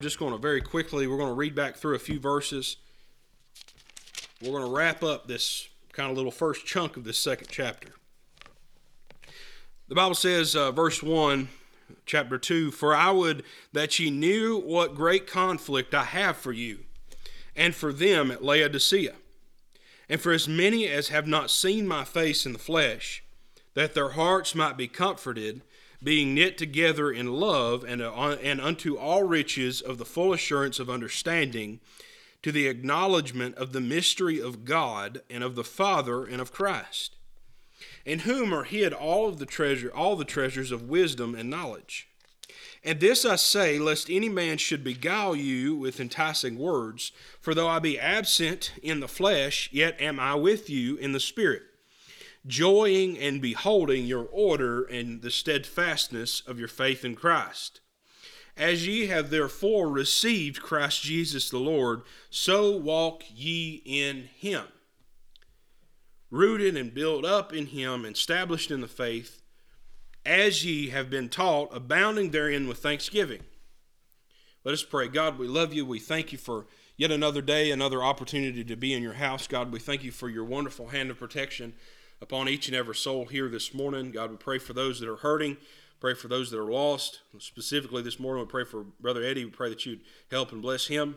just 0.00 0.18
going 0.18 0.32
to 0.32 0.38
very 0.38 0.60
quickly, 0.60 1.06
we're 1.06 1.16
going 1.16 1.30
to 1.30 1.34
read 1.34 1.54
back 1.54 1.76
through 1.76 1.96
a 1.96 1.98
few 1.98 2.20
verses. 2.20 2.76
We're 4.40 4.52
going 4.52 4.64
to 4.64 4.70
wrap 4.70 5.02
up 5.02 5.26
this 5.26 5.68
kind 5.92 6.10
of 6.10 6.16
little 6.16 6.30
first 6.30 6.64
chunk 6.64 6.96
of 6.96 7.02
this 7.02 7.18
second 7.18 7.48
chapter. 7.50 7.90
The 9.88 9.96
Bible 9.96 10.14
says, 10.14 10.54
uh, 10.54 10.70
verse 10.70 11.02
1, 11.02 11.48
chapter 12.06 12.38
2 12.38 12.70
For 12.70 12.94
I 12.94 13.10
would 13.10 13.42
that 13.72 13.98
ye 13.98 14.10
knew 14.10 14.60
what 14.60 14.94
great 14.94 15.26
conflict 15.26 15.94
I 15.94 16.04
have 16.04 16.36
for 16.36 16.52
you, 16.52 16.80
and 17.56 17.74
for 17.74 17.92
them 17.92 18.30
at 18.30 18.44
Laodicea, 18.44 19.14
and 20.08 20.20
for 20.20 20.30
as 20.30 20.46
many 20.46 20.86
as 20.86 21.08
have 21.08 21.26
not 21.26 21.50
seen 21.50 21.88
my 21.88 22.04
face 22.04 22.46
in 22.46 22.52
the 22.52 22.58
flesh, 22.58 23.24
that 23.74 23.94
their 23.94 24.10
hearts 24.10 24.54
might 24.54 24.76
be 24.76 24.86
comforted 24.86 25.62
being 26.02 26.34
knit 26.34 26.56
together 26.56 27.10
in 27.10 27.32
love 27.32 27.84
and, 27.84 28.00
uh, 28.00 28.36
and 28.42 28.60
unto 28.60 28.96
all 28.96 29.24
riches 29.24 29.80
of 29.80 29.98
the 29.98 30.04
full 30.04 30.32
assurance 30.32 30.78
of 30.78 30.88
understanding, 30.88 31.80
to 32.42 32.52
the 32.52 32.68
acknowledgement 32.68 33.56
of 33.56 33.72
the 33.72 33.80
mystery 33.80 34.40
of 34.40 34.64
God 34.64 35.22
and 35.28 35.42
of 35.42 35.56
the 35.56 35.64
Father 35.64 36.24
and 36.24 36.40
of 36.40 36.52
Christ, 36.52 37.16
in 38.04 38.20
whom 38.20 38.54
are 38.54 38.62
hid 38.62 38.92
all 38.92 39.28
of 39.28 39.38
the 39.38 39.46
treasure, 39.46 39.90
all 39.92 40.14
the 40.14 40.24
treasures 40.24 40.70
of 40.70 40.88
wisdom 40.88 41.34
and 41.34 41.50
knowledge. 41.50 42.08
And 42.84 43.00
this 43.00 43.24
I 43.24 43.34
say, 43.34 43.80
lest 43.80 44.08
any 44.08 44.28
man 44.28 44.56
should 44.56 44.84
beguile 44.84 45.34
you 45.34 45.74
with 45.74 45.98
enticing 45.98 46.58
words. 46.58 47.10
For 47.40 47.54
though 47.54 47.66
I 47.66 47.80
be 47.80 47.98
absent 47.98 48.72
in 48.84 49.00
the 49.00 49.08
flesh, 49.08 49.68
yet 49.72 50.00
am 50.00 50.20
I 50.20 50.36
with 50.36 50.70
you 50.70 50.96
in 50.96 51.10
the 51.10 51.20
Spirit 51.20 51.62
joying 52.46 53.18
and 53.18 53.42
beholding 53.42 54.06
your 54.06 54.26
order 54.30 54.84
and 54.84 55.22
the 55.22 55.30
steadfastness 55.30 56.42
of 56.46 56.58
your 56.58 56.68
faith 56.68 57.04
in 57.04 57.14
Christ. 57.14 57.80
As 58.56 58.86
ye 58.86 59.06
have 59.06 59.30
therefore 59.30 59.88
received 59.88 60.62
Christ 60.62 61.02
Jesus 61.02 61.48
the 61.48 61.58
Lord, 61.58 62.02
so 62.28 62.76
walk 62.76 63.22
ye 63.32 63.82
in 63.84 64.28
him, 64.36 64.64
rooted 66.30 66.76
and 66.76 66.92
built 66.92 67.24
up 67.24 67.52
in 67.52 67.66
him, 67.66 68.04
established 68.04 68.70
in 68.70 68.80
the 68.80 68.88
faith, 68.88 69.42
as 70.26 70.64
ye 70.64 70.88
have 70.88 71.08
been 71.08 71.28
taught, 71.28 71.74
abounding 71.74 72.30
therein 72.30 72.66
with 72.66 72.78
thanksgiving. 72.78 73.42
Let 74.64 74.72
us 74.72 74.82
pray. 74.82 75.06
God, 75.08 75.38
we 75.38 75.46
love 75.46 75.72
you. 75.72 75.86
We 75.86 76.00
thank 76.00 76.32
you 76.32 76.38
for 76.38 76.66
yet 76.96 77.12
another 77.12 77.40
day, 77.40 77.70
another 77.70 78.02
opportunity 78.02 78.64
to 78.64 78.76
be 78.76 78.92
in 78.92 79.02
your 79.02 79.14
house. 79.14 79.46
God, 79.46 79.72
we 79.72 79.78
thank 79.78 80.02
you 80.02 80.10
for 80.10 80.28
your 80.28 80.44
wonderful 80.44 80.88
hand 80.88 81.10
of 81.10 81.18
protection 81.18 81.74
upon 82.20 82.48
each 82.48 82.68
and 82.68 82.76
every 82.76 82.94
soul 82.94 83.26
here 83.26 83.48
this 83.48 83.72
morning. 83.72 84.10
God, 84.10 84.30
we 84.30 84.36
pray 84.36 84.58
for 84.58 84.72
those 84.72 85.00
that 85.00 85.08
are 85.08 85.16
hurting. 85.16 85.56
Pray 86.00 86.14
for 86.14 86.28
those 86.28 86.50
that 86.50 86.60
are 86.60 86.70
lost. 86.70 87.20
Specifically 87.38 88.02
this 88.02 88.20
morning, 88.20 88.44
we 88.44 88.50
pray 88.50 88.64
for 88.64 88.84
Brother 89.00 89.22
Eddie. 89.22 89.44
We 89.44 89.50
pray 89.50 89.68
that 89.68 89.84
you'd 89.84 90.02
help 90.30 90.52
and 90.52 90.62
bless 90.62 90.86
him. 90.86 91.16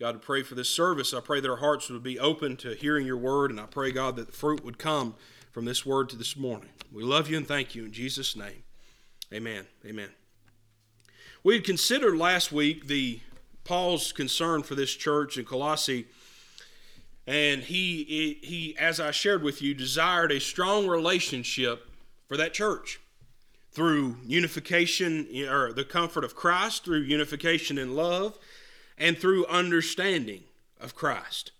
God, 0.00 0.16
we 0.16 0.20
pray 0.20 0.42
for 0.42 0.54
this 0.54 0.70
service. 0.70 1.14
I 1.14 1.20
pray 1.20 1.40
that 1.40 1.50
our 1.50 1.56
hearts 1.56 1.88
would 1.90 2.02
be 2.02 2.18
open 2.18 2.56
to 2.58 2.74
hearing 2.74 3.06
your 3.06 3.16
word, 3.16 3.50
and 3.50 3.60
I 3.60 3.66
pray, 3.66 3.92
God, 3.92 4.16
that 4.16 4.26
the 4.26 4.32
fruit 4.32 4.64
would 4.64 4.78
come 4.78 5.14
from 5.52 5.64
this 5.64 5.84
word 5.84 6.08
to 6.08 6.16
this 6.16 6.36
morning. 6.36 6.70
We 6.92 7.02
love 7.02 7.28
you 7.28 7.36
and 7.36 7.46
thank 7.46 7.74
you 7.74 7.84
in 7.84 7.92
Jesus' 7.92 8.34
name. 8.34 8.64
Amen. 9.32 9.66
Amen. 9.84 10.10
We 11.44 11.54
had 11.54 11.64
considered 11.64 12.16
last 12.16 12.52
week 12.52 12.86
the 12.86 13.20
Paul's 13.64 14.12
concern 14.12 14.62
for 14.62 14.74
this 14.74 14.94
church 14.94 15.38
in 15.38 15.44
Colossae 15.44 16.06
and 17.26 17.62
he 17.62 18.38
he 18.42 18.76
as 18.78 18.98
I 18.98 19.10
shared 19.10 19.42
with 19.42 19.62
you 19.62 19.74
desired 19.74 20.32
a 20.32 20.40
strong 20.40 20.86
relationship 20.86 21.88
for 22.26 22.36
that 22.36 22.52
church 22.52 23.00
through 23.70 24.16
unification 24.24 25.26
or 25.48 25.72
the 25.72 25.84
comfort 25.84 26.24
of 26.24 26.34
Christ 26.34 26.84
through 26.84 27.00
unification 27.00 27.78
in 27.78 27.94
love 27.94 28.38
and 28.98 29.16
through 29.16 29.46
understanding 29.46 30.44
of 30.80 30.94
Christ. 30.94 31.52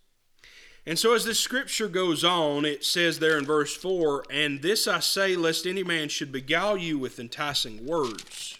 And 0.84 0.98
so 0.98 1.14
as 1.14 1.24
the 1.24 1.34
scripture 1.34 1.88
goes 1.88 2.24
on 2.24 2.64
it 2.64 2.84
says 2.84 3.20
there 3.20 3.38
in 3.38 3.46
verse 3.46 3.76
4 3.76 4.24
and 4.30 4.62
this 4.62 4.88
I 4.88 4.98
say 4.98 5.36
lest 5.36 5.66
any 5.66 5.84
man 5.84 6.08
should 6.08 6.32
beguile 6.32 6.76
you 6.76 6.98
with 6.98 7.20
enticing 7.20 7.86
words 7.86 8.58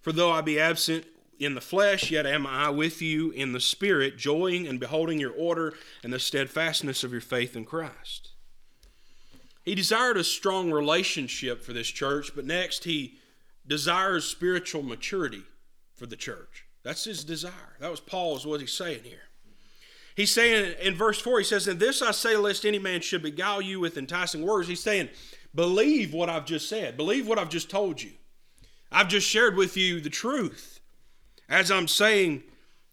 for 0.00 0.12
though 0.12 0.30
I 0.30 0.40
be 0.40 0.60
absent 0.60 1.06
in 1.44 1.54
the 1.54 1.60
flesh, 1.60 2.10
yet 2.10 2.26
am 2.26 2.46
I 2.46 2.70
with 2.70 3.02
you 3.02 3.30
in 3.30 3.52
the 3.52 3.60
spirit, 3.60 4.18
joying 4.18 4.66
and 4.66 4.80
beholding 4.80 5.18
your 5.18 5.32
order 5.32 5.74
and 6.02 6.12
the 6.12 6.18
steadfastness 6.18 7.04
of 7.04 7.12
your 7.12 7.20
faith 7.20 7.56
in 7.56 7.64
Christ. 7.64 8.30
He 9.64 9.74
desired 9.74 10.16
a 10.16 10.24
strong 10.24 10.70
relationship 10.70 11.62
for 11.62 11.72
this 11.72 11.88
church, 11.88 12.32
but 12.34 12.44
next 12.44 12.84
he 12.84 13.18
desires 13.66 14.24
spiritual 14.24 14.82
maturity 14.82 15.42
for 15.94 16.06
the 16.06 16.16
church. 16.16 16.66
That's 16.82 17.04
his 17.04 17.24
desire. 17.24 17.76
That 17.80 17.90
was 17.90 18.00
Paul's 18.00 18.44
what 18.44 18.60
he's 18.60 18.72
saying 18.72 19.04
here. 19.04 19.28
He's 20.16 20.32
saying 20.32 20.74
in 20.82 20.94
verse 20.94 21.20
4, 21.20 21.38
he 21.38 21.44
says, 21.44 21.68
And 21.68 21.80
this 21.80 22.02
I 22.02 22.10
say, 22.10 22.36
lest 22.36 22.66
any 22.66 22.78
man 22.78 23.00
should 23.00 23.22
beguile 23.22 23.62
you 23.62 23.80
with 23.80 23.96
enticing 23.96 24.42
words. 24.42 24.68
He's 24.68 24.82
saying, 24.82 25.08
Believe 25.54 26.12
what 26.14 26.30
I've 26.30 26.46
just 26.46 26.68
said. 26.68 26.96
Believe 26.96 27.28
what 27.28 27.38
I've 27.38 27.50
just 27.50 27.70
told 27.70 28.02
you. 28.02 28.12
I've 28.90 29.08
just 29.08 29.26
shared 29.26 29.56
with 29.56 29.76
you 29.76 30.00
the 30.00 30.10
truth. 30.10 30.71
As 31.52 31.70
I'm 31.70 31.86
saying, 31.86 32.44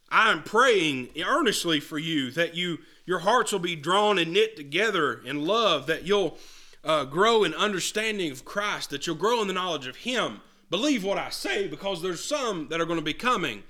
I 0.09 0.33
am 0.33 0.43
praying 0.43 1.11
earnestly 1.25 1.79
for 1.79 1.97
you 1.97 2.29
that 2.31 2.55
you 2.55 2.79
your 3.05 3.19
hearts 3.19 3.53
will 3.53 3.59
be 3.59 3.77
drawn 3.77 4.19
and 4.19 4.33
knit 4.33 4.57
together 4.57 5.21
in 5.25 5.45
love, 5.45 5.87
that 5.87 6.03
you'll 6.03 6.37
uh, 6.83 7.05
grow 7.05 7.45
in 7.45 7.53
understanding 7.53 8.29
of 8.31 8.43
Christ, 8.43 8.89
that 8.89 9.07
you'll 9.07 9.15
grow 9.15 9.41
in 9.41 9.47
the 9.47 9.53
knowledge 9.53 9.87
of 9.87 9.95
Him. 9.95 10.41
Believe 10.69 11.05
what 11.05 11.17
I 11.17 11.29
say 11.29 11.69
because 11.69 12.01
there's 12.01 12.21
some 12.21 12.67
that 12.67 12.81
are 12.81 12.85
going 12.85 12.99
to 12.99 13.05
be 13.05 13.13
coming. 13.13 13.63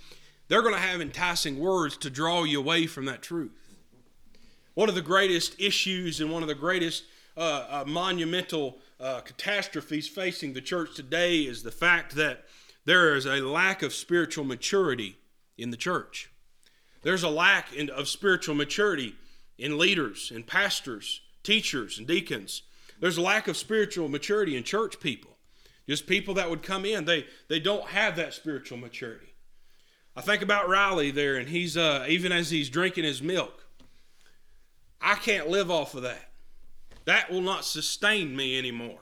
They're 0.47 0.63
going 0.63 0.73
to 0.73 0.81
have 0.81 1.01
enticing 1.01 1.59
words 1.59 1.95
to 1.97 2.09
draw 2.09 2.43
you 2.43 2.59
away 2.59 2.87
from 2.87 3.05
that 3.05 3.21
truth. 3.21 3.51
One 4.73 4.89
of 4.89 4.95
the 4.95 5.03
greatest 5.03 5.61
issues 5.61 6.19
and 6.19 6.31
one 6.31 6.41
of 6.41 6.49
the 6.49 6.55
greatest 6.55 7.03
uh, 7.37 7.65
uh, 7.69 7.83
monumental 7.85 8.79
uh, 8.99 9.19
catastrophes 9.19 10.07
facing 10.07 10.53
the 10.53 10.61
church 10.61 10.95
today 10.95 11.41
is 11.41 11.61
the 11.61 11.71
fact 11.71 12.15
that 12.15 12.45
there 12.89 13.15
is 13.15 13.27
a 13.27 13.35
lack 13.35 13.83
of 13.83 13.93
spiritual 13.93 14.43
maturity 14.43 15.15
in 15.59 15.69
the 15.69 15.77
church. 15.77 16.31
There's 17.03 17.21
a 17.21 17.29
lack 17.29 17.71
in, 17.71 17.91
of 17.91 18.07
spiritual 18.07 18.55
maturity 18.55 19.13
in 19.59 19.77
leaders 19.77 20.31
and 20.33 20.47
pastors, 20.47 21.21
teachers 21.43 21.99
and 21.99 22.07
deacons. 22.07 22.63
There's 22.99 23.17
a 23.17 23.21
lack 23.21 23.47
of 23.47 23.57
spiritual 23.57 24.09
maturity 24.09 24.57
in 24.57 24.63
church 24.63 24.99
people. 24.99 25.37
Just 25.87 26.07
people 26.07 26.33
that 26.33 26.49
would 26.49 26.63
come 26.63 26.83
in, 26.83 27.05
they, 27.05 27.27
they 27.47 27.59
don't 27.59 27.85
have 27.89 28.15
that 28.15 28.33
spiritual 28.33 28.79
maturity. 28.79 29.35
I 30.15 30.21
think 30.21 30.41
about 30.41 30.67
Riley 30.67 31.11
there, 31.11 31.35
and 31.35 31.47
he's 31.47 31.77
uh, 31.77 32.07
even 32.09 32.31
as 32.31 32.49
he's 32.49 32.71
drinking 32.71 33.03
his 33.03 33.21
milk, 33.21 33.67
I 34.99 35.13
can't 35.13 35.47
live 35.47 35.69
off 35.69 35.93
of 35.93 36.01
that. 36.01 36.31
That 37.05 37.29
will 37.29 37.41
not 37.41 37.65
sustain 37.65 38.35
me 38.35 38.57
anymore. 38.57 39.01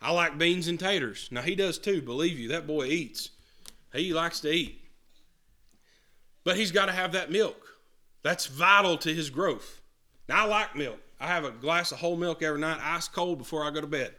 I 0.00 0.12
like 0.12 0.38
beans 0.38 0.68
and 0.68 0.78
taters. 0.78 1.28
Now 1.30 1.42
he 1.42 1.54
does 1.54 1.78
too, 1.78 2.00
believe 2.00 2.38
you. 2.38 2.48
That 2.48 2.66
boy 2.66 2.86
eats. 2.86 3.30
He 3.92 4.12
likes 4.12 4.40
to 4.40 4.50
eat. 4.50 4.80
But 6.44 6.56
he's 6.56 6.72
got 6.72 6.86
to 6.86 6.92
have 6.92 7.12
that 7.12 7.30
milk. 7.30 7.60
That's 8.22 8.46
vital 8.46 8.96
to 8.98 9.12
his 9.12 9.30
growth. 9.30 9.80
Now 10.28 10.44
I 10.44 10.48
like 10.48 10.76
milk. 10.76 11.00
I 11.20 11.26
have 11.26 11.44
a 11.44 11.50
glass 11.50 11.90
of 11.90 11.98
whole 11.98 12.16
milk 12.16 12.42
every 12.42 12.60
night, 12.60 12.78
ice 12.82 13.08
cold 13.08 13.38
before 13.38 13.64
I 13.64 13.70
go 13.70 13.80
to 13.80 13.86
bed. 13.86 14.14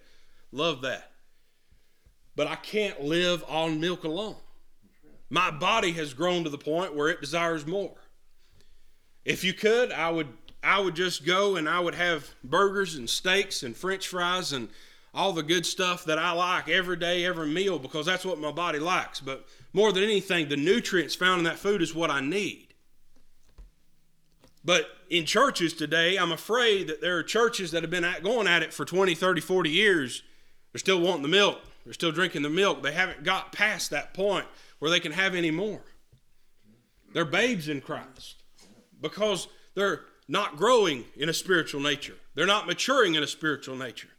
Love 0.52 0.82
that. 0.82 1.12
But 2.36 2.48
I 2.48 2.56
can't 2.56 3.02
live 3.02 3.44
on 3.48 3.80
milk 3.80 4.04
alone. 4.04 4.36
My 5.30 5.52
body 5.52 5.92
has 5.94 6.14
grown 6.14 6.44
to 6.44 6.50
the 6.50 6.58
point 6.58 6.96
where 6.96 7.10
it 7.10 7.22
desires 7.22 7.66
more. 7.66 7.96
If 9.26 9.44
you 9.44 9.54
could, 9.54 9.92
I 9.92 10.10
would 10.10 10.28
I 10.62 10.80
would 10.80 10.96
just 10.96 11.26
go 11.26 11.56
and 11.56 11.70
I 11.70 11.80
would 11.80 11.96
have 11.96 12.30
burgers 12.44 12.96
and 12.96 13.10
steaks 13.10 13.64
and 13.64 13.76
french 13.78 14.08
fries 14.08 14.52
and 14.52 14.70
all 15.14 15.34
the 15.34 15.44
good 15.44 15.66
stuff 15.66 16.06
that 16.06 16.20
I 16.20 16.32
like 16.32 16.70
every 16.70 16.98
day, 16.98 17.26
every 17.26 17.48
meal, 17.48 17.80
because 17.80 18.06
that's 18.06 18.26
what 18.26 18.40
my 18.40 18.52
body 18.52 18.80
likes. 18.80 19.20
But 19.20 19.46
more 19.74 19.92
than 19.92 20.04
anything, 20.04 20.50
the 20.50 20.58
nutrients 20.58 21.16
found 21.16 21.40
in 21.40 21.46
that 21.46 21.60
food 21.60 21.82
is 21.82 21.96
what 21.96 22.12
I 22.12 22.22
need. 22.22 22.68
But 24.64 24.88
in 25.10 25.26
churches 25.26 25.74
today, 25.74 26.18
I'm 26.18 26.32
afraid 26.32 26.88
that 26.88 27.02
there 27.02 27.18
are 27.18 27.24
churches 27.24 27.72
that 27.72 27.84
have 27.84 27.90
been 27.90 28.06
going 28.24 28.48
at 28.48 28.62
it 28.62 28.74
for 28.74 28.86
20, 28.86 29.16
30, 29.16 29.42
40 29.42 29.70
years. 29.70 30.22
They're 30.72 30.80
still 30.80 31.00
wanting 31.00 31.24
the 31.24 31.30
milk. 31.30 31.60
They're 31.84 31.94
still 31.94 32.12
drinking 32.12 32.44
the 32.44 32.50
milk. 32.50 32.84
They 32.84 32.92
haven't 32.92 33.24
got 33.24 33.52
past 33.52 33.90
that 33.90 34.14
point 34.14 34.46
where 34.80 34.92
they 34.92 35.00
can 35.00 35.14
have 35.14 35.34
any 35.34 35.52
more. 35.52 35.82
They're 37.14 37.26
babes 37.26 37.68
in 37.68 37.82
Christ 37.82 38.44
because 39.02 39.48
they're 39.76 40.02
not 40.28 40.58
growing 40.58 41.06
in 41.16 41.30
a 41.30 41.34
spiritual 41.34 41.82
nature. 41.82 42.16
They're 42.36 42.46
not 42.46 42.68
maturing 42.68 43.16
in 43.16 43.24
a 43.24 43.28
spiritual 43.28 43.76
nature. 43.76 44.10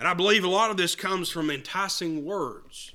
And 0.00 0.08
I 0.08 0.14
believe 0.14 0.44
a 0.44 0.48
lot 0.48 0.70
of 0.70 0.78
this 0.78 0.96
comes 0.96 1.28
from 1.28 1.50
enticing 1.50 2.24
words. 2.24 2.94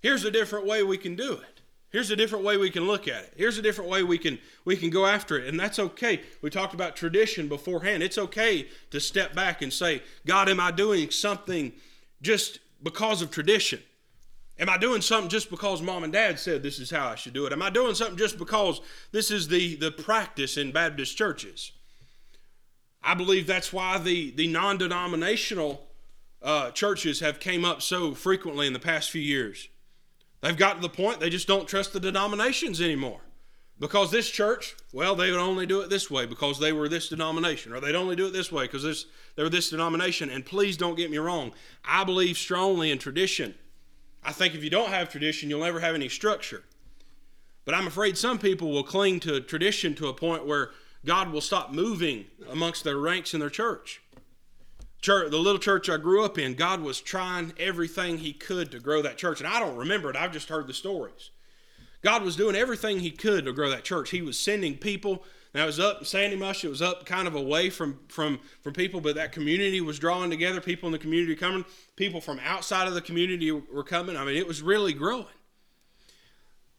Here's 0.00 0.22
a 0.22 0.30
different 0.30 0.66
way 0.66 0.82
we 0.82 0.98
can 0.98 1.16
do 1.16 1.32
it. 1.32 1.62
Here's 1.88 2.10
a 2.10 2.16
different 2.16 2.44
way 2.44 2.58
we 2.58 2.68
can 2.68 2.86
look 2.86 3.08
at 3.08 3.24
it. 3.24 3.32
Here's 3.36 3.56
a 3.56 3.62
different 3.62 3.90
way 3.90 4.02
we 4.02 4.18
can 4.18 4.38
we 4.66 4.76
can 4.76 4.90
go 4.90 5.06
after 5.06 5.38
it. 5.38 5.48
And 5.48 5.58
that's 5.58 5.78
okay. 5.78 6.20
We 6.42 6.50
talked 6.50 6.74
about 6.74 6.94
tradition 6.94 7.48
beforehand. 7.48 8.02
It's 8.02 8.18
okay 8.18 8.68
to 8.90 9.00
step 9.00 9.34
back 9.34 9.62
and 9.62 9.72
say, 9.72 10.02
God, 10.26 10.50
am 10.50 10.60
I 10.60 10.70
doing 10.70 11.10
something 11.10 11.72
just 12.20 12.60
because 12.82 13.22
of 13.22 13.30
tradition? 13.30 13.80
Am 14.58 14.68
I 14.68 14.76
doing 14.76 15.00
something 15.00 15.30
just 15.30 15.48
because 15.48 15.80
mom 15.80 16.04
and 16.04 16.12
dad 16.12 16.38
said 16.38 16.62
this 16.62 16.78
is 16.78 16.90
how 16.90 17.08
I 17.08 17.14
should 17.14 17.32
do 17.32 17.46
it? 17.46 17.52
Am 17.54 17.62
I 17.62 17.70
doing 17.70 17.94
something 17.94 18.18
just 18.18 18.36
because 18.36 18.82
this 19.10 19.30
is 19.30 19.48
the, 19.48 19.74
the 19.76 19.90
practice 19.90 20.58
in 20.58 20.70
Baptist 20.70 21.16
churches? 21.16 21.72
I 23.02 23.14
believe 23.14 23.46
that's 23.46 23.72
why 23.72 23.96
the, 23.96 24.32
the 24.32 24.48
non 24.48 24.76
denominational 24.76 25.86
uh, 26.42 26.70
churches 26.70 27.20
have 27.20 27.40
came 27.40 27.64
up 27.64 27.82
so 27.82 28.14
frequently 28.14 28.66
in 28.66 28.72
the 28.72 28.78
past 28.78 29.10
few 29.10 29.20
years. 29.20 29.68
They've 30.40 30.56
got 30.56 30.76
to 30.76 30.80
the 30.80 30.88
point 30.88 31.20
they 31.20 31.30
just 31.30 31.46
don't 31.46 31.68
trust 31.68 31.92
the 31.92 32.00
denominations 32.00 32.80
anymore. 32.80 33.20
Because 33.78 34.10
this 34.10 34.30
church, 34.30 34.76
well, 34.92 35.14
they 35.14 35.30
would 35.30 35.40
only 35.40 35.64
do 35.64 35.80
it 35.80 35.88
this 35.88 36.10
way 36.10 36.26
because 36.26 36.58
they 36.58 36.70
were 36.70 36.86
this 36.86 37.08
denomination, 37.08 37.72
or 37.72 37.80
they'd 37.80 37.94
only 37.94 38.14
do 38.14 38.26
it 38.26 38.32
this 38.34 38.52
way 38.52 38.64
because 38.64 38.82
this, 38.82 39.06
they 39.36 39.42
were 39.42 39.48
this 39.48 39.70
denomination. 39.70 40.28
And 40.28 40.44
please 40.44 40.76
don't 40.76 40.96
get 40.96 41.10
me 41.10 41.16
wrong, 41.16 41.52
I 41.82 42.04
believe 42.04 42.36
strongly 42.36 42.90
in 42.90 42.98
tradition. 42.98 43.54
I 44.22 44.32
think 44.32 44.54
if 44.54 44.62
you 44.62 44.68
don't 44.68 44.90
have 44.90 45.08
tradition, 45.08 45.48
you'll 45.48 45.64
never 45.64 45.80
have 45.80 45.94
any 45.94 46.10
structure. 46.10 46.62
But 47.64 47.74
I'm 47.74 47.86
afraid 47.86 48.18
some 48.18 48.38
people 48.38 48.70
will 48.70 48.82
cling 48.82 49.18
to 49.20 49.40
tradition 49.40 49.94
to 49.94 50.08
a 50.08 50.14
point 50.14 50.46
where 50.46 50.72
God 51.06 51.30
will 51.30 51.40
stop 51.40 51.72
moving 51.72 52.26
amongst 52.50 52.84
their 52.84 52.98
ranks 52.98 53.32
in 53.32 53.40
their 53.40 53.48
church. 53.48 54.02
Church, 55.00 55.30
the 55.30 55.38
little 55.38 55.58
church 55.58 55.88
I 55.88 55.96
grew 55.96 56.24
up 56.24 56.38
in, 56.38 56.54
God 56.54 56.82
was 56.82 57.00
trying 57.00 57.52
everything 57.58 58.18
He 58.18 58.32
could 58.32 58.70
to 58.72 58.80
grow 58.80 59.00
that 59.02 59.16
church. 59.16 59.40
And 59.40 59.48
I 59.48 59.58
don't 59.58 59.76
remember 59.76 60.10
it, 60.10 60.16
I've 60.16 60.32
just 60.32 60.48
heard 60.48 60.66
the 60.66 60.74
stories. 60.74 61.30
God 62.02 62.22
was 62.22 62.36
doing 62.36 62.56
everything 62.56 63.00
He 63.00 63.10
could 63.10 63.44
to 63.46 63.52
grow 63.52 63.70
that 63.70 63.84
church. 63.84 64.10
He 64.10 64.22
was 64.22 64.38
sending 64.38 64.76
people. 64.76 65.24
Now 65.54 65.64
it 65.64 65.66
was 65.66 65.80
up 65.80 66.00
in 66.00 66.04
Sandy 66.04 66.36
Mush, 66.36 66.64
it 66.64 66.68
was 66.68 66.82
up 66.82 67.06
kind 67.06 67.26
of 67.26 67.34
away 67.34 67.70
from, 67.70 67.98
from, 68.08 68.38
from 68.62 68.72
people, 68.72 69.00
but 69.00 69.16
that 69.16 69.32
community 69.32 69.80
was 69.80 69.98
drawing 69.98 70.30
together, 70.30 70.60
people 70.60 70.86
in 70.86 70.92
the 70.92 70.98
community 70.98 71.34
coming, 71.34 71.64
people 71.96 72.20
from 72.20 72.38
outside 72.44 72.86
of 72.86 72.94
the 72.94 73.00
community 73.00 73.50
were 73.50 73.82
coming. 73.82 74.16
I 74.16 74.24
mean, 74.24 74.36
it 74.36 74.46
was 74.46 74.62
really 74.62 74.92
growing. 74.92 75.26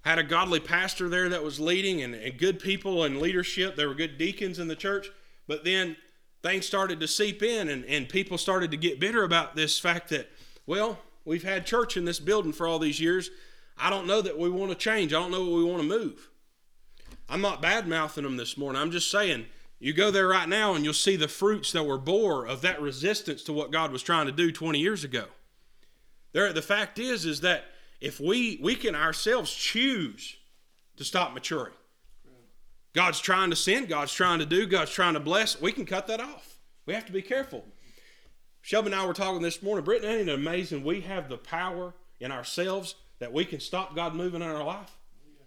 Had 0.03 0.19
a 0.19 0.23
godly 0.23 0.59
pastor 0.59 1.09
there 1.09 1.29
that 1.29 1.43
was 1.43 1.59
leading 1.59 2.01
and, 2.01 2.15
and 2.15 2.37
good 2.37 2.59
people 2.59 3.03
and 3.03 3.19
leadership. 3.19 3.75
There 3.75 3.87
were 3.87 3.93
good 3.93 4.17
deacons 4.17 4.57
in 4.57 4.67
the 4.67 4.75
church. 4.75 5.11
But 5.47 5.63
then 5.63 5.95
things 6.43 6.65
started 6.65 6.99
to 6.99 7.07
seep 7.07 7.43
in 7.43 7.69
and, 7.69 7.85
and 7.85 8.09
people 8.09 8.37
started 8.37 8.71
to 8.71 8.77
get 8.77 8.99
bitter 8.99 9.23
about 9.23 9.55
this 9.55 9.79
fact 9.79 10.09
that, 10.09 10.29
well, 10.65 10.99
we've 11.25 11.43
had 11.43 11.65
church 11.65 11.97
in 11.97 12.05
this 12.05 12.19
building 12.19 12.53
for 12.53 12.67
all 12.67 12.79
these 12.79 12.99
years. 12.99 13.29
I 13.77 13.89
don't 13.89 14.07
know 14.07 14.21
that 14.21 14.37
we 14.37 14.49
want 14.49 14.71
to 14.71 14.77
change. 14.77 15.13
I 15.13 15.19
don't 15.19 15.31
know 15.31 15.43
what 15.43 15.57
we 15.57 15.63
want 15.63 15.81
to 15.81 15.87
move. 15.87 16.29
I'm 17.29 17.41
not 17.41 17.61
bad 17.61 17.87
mouthing 17.87 18.23
them 18.23 18.37
this 18.37 18.57
morning. 18.57 18.81
I'm 18.81 18.91
just 18.91 19.09
saying, 19.09 19.45
you 19.79 19.93
go 19.93 20.11
there 20.11 20.27
right 20.27 20.47
now 20.47 20.75
and 20.75 20.83
you'll 20.83 20.93
see 20.93 21.15
the 21.15 21.27
fruits 21.27 21.71
that 21.71 21.83
were 21.83 21.97
bore 21.97 22.45
of 22.45 22.61
that 22.61 22.81
resistance 22.81 23.43
to 23.43 23.53
what 23.53 23.71
God 23.71 23.91
was 23.91 24.03
trying 24.03 24.27
to 24.27 24.31
do 24.31 24.51
20 24.51 24.79
years 24.79 25.03
ago. 25.03 25.25
There, 26.33 26.53
the 26.53 26.61
fact 26.61 26.99
is, 26.99 27.25
is 27.25 27.41
that 27.41 27.65
if 27.99 28.19
we 28.19 28.59
we 28.61 28.75
can 28.75 28.95
ourselves 28.95 29.53
choose 29.53 30.37
to 30.97 31.03
stop 31.03 31.33
maturing, 31.33 31.73
God's 32.93 33.19
trying 33.19 33.49
to 33.49 33.55
send, 33.55 33.87
God's 33.87 34.13
trying 34.13 34.39
to 34.39 34.45
do, 34.45 34.67
God's 34.67 34.91
trying 34.91 35.13
to 35.13 35.19
bless, 35.19 35.61
we 35.61 35.71
can 35.71 35.85
cut 35.85 36.07
that 36.07 36.19
off. 36.19 36.57
We 36.85 36.93
have 36.93 37.05
to 37.05 37.11
be 37.11 37.21
careful. 37.21 37.63
Shelby 38.61 38.87
and 38.87 38.95
I 38.95 39.05
were 39.05 39.13
talking 39.13 39.41
this 39.41 39.63
morning. 39.63 39.85
Brittany, 39.85 40.13
ain't 40.13 40.29
it 40.29 40.33
amazing? 40.33 40.83
We 40.83 41.01
have 41.01 41.29
the 41.29 41.37
power 41.37 41.93
in 42.19 42.31
ourselves 42.31 42.95
that 43.19 43.33
we 43.33 43.45
can 43.45 43.59
stop 43.59 43.95
God 43.95 44.13
moving 44.13 44.41
in 44.41 44.47
our 44.47 44.63
life. 44.63 44.97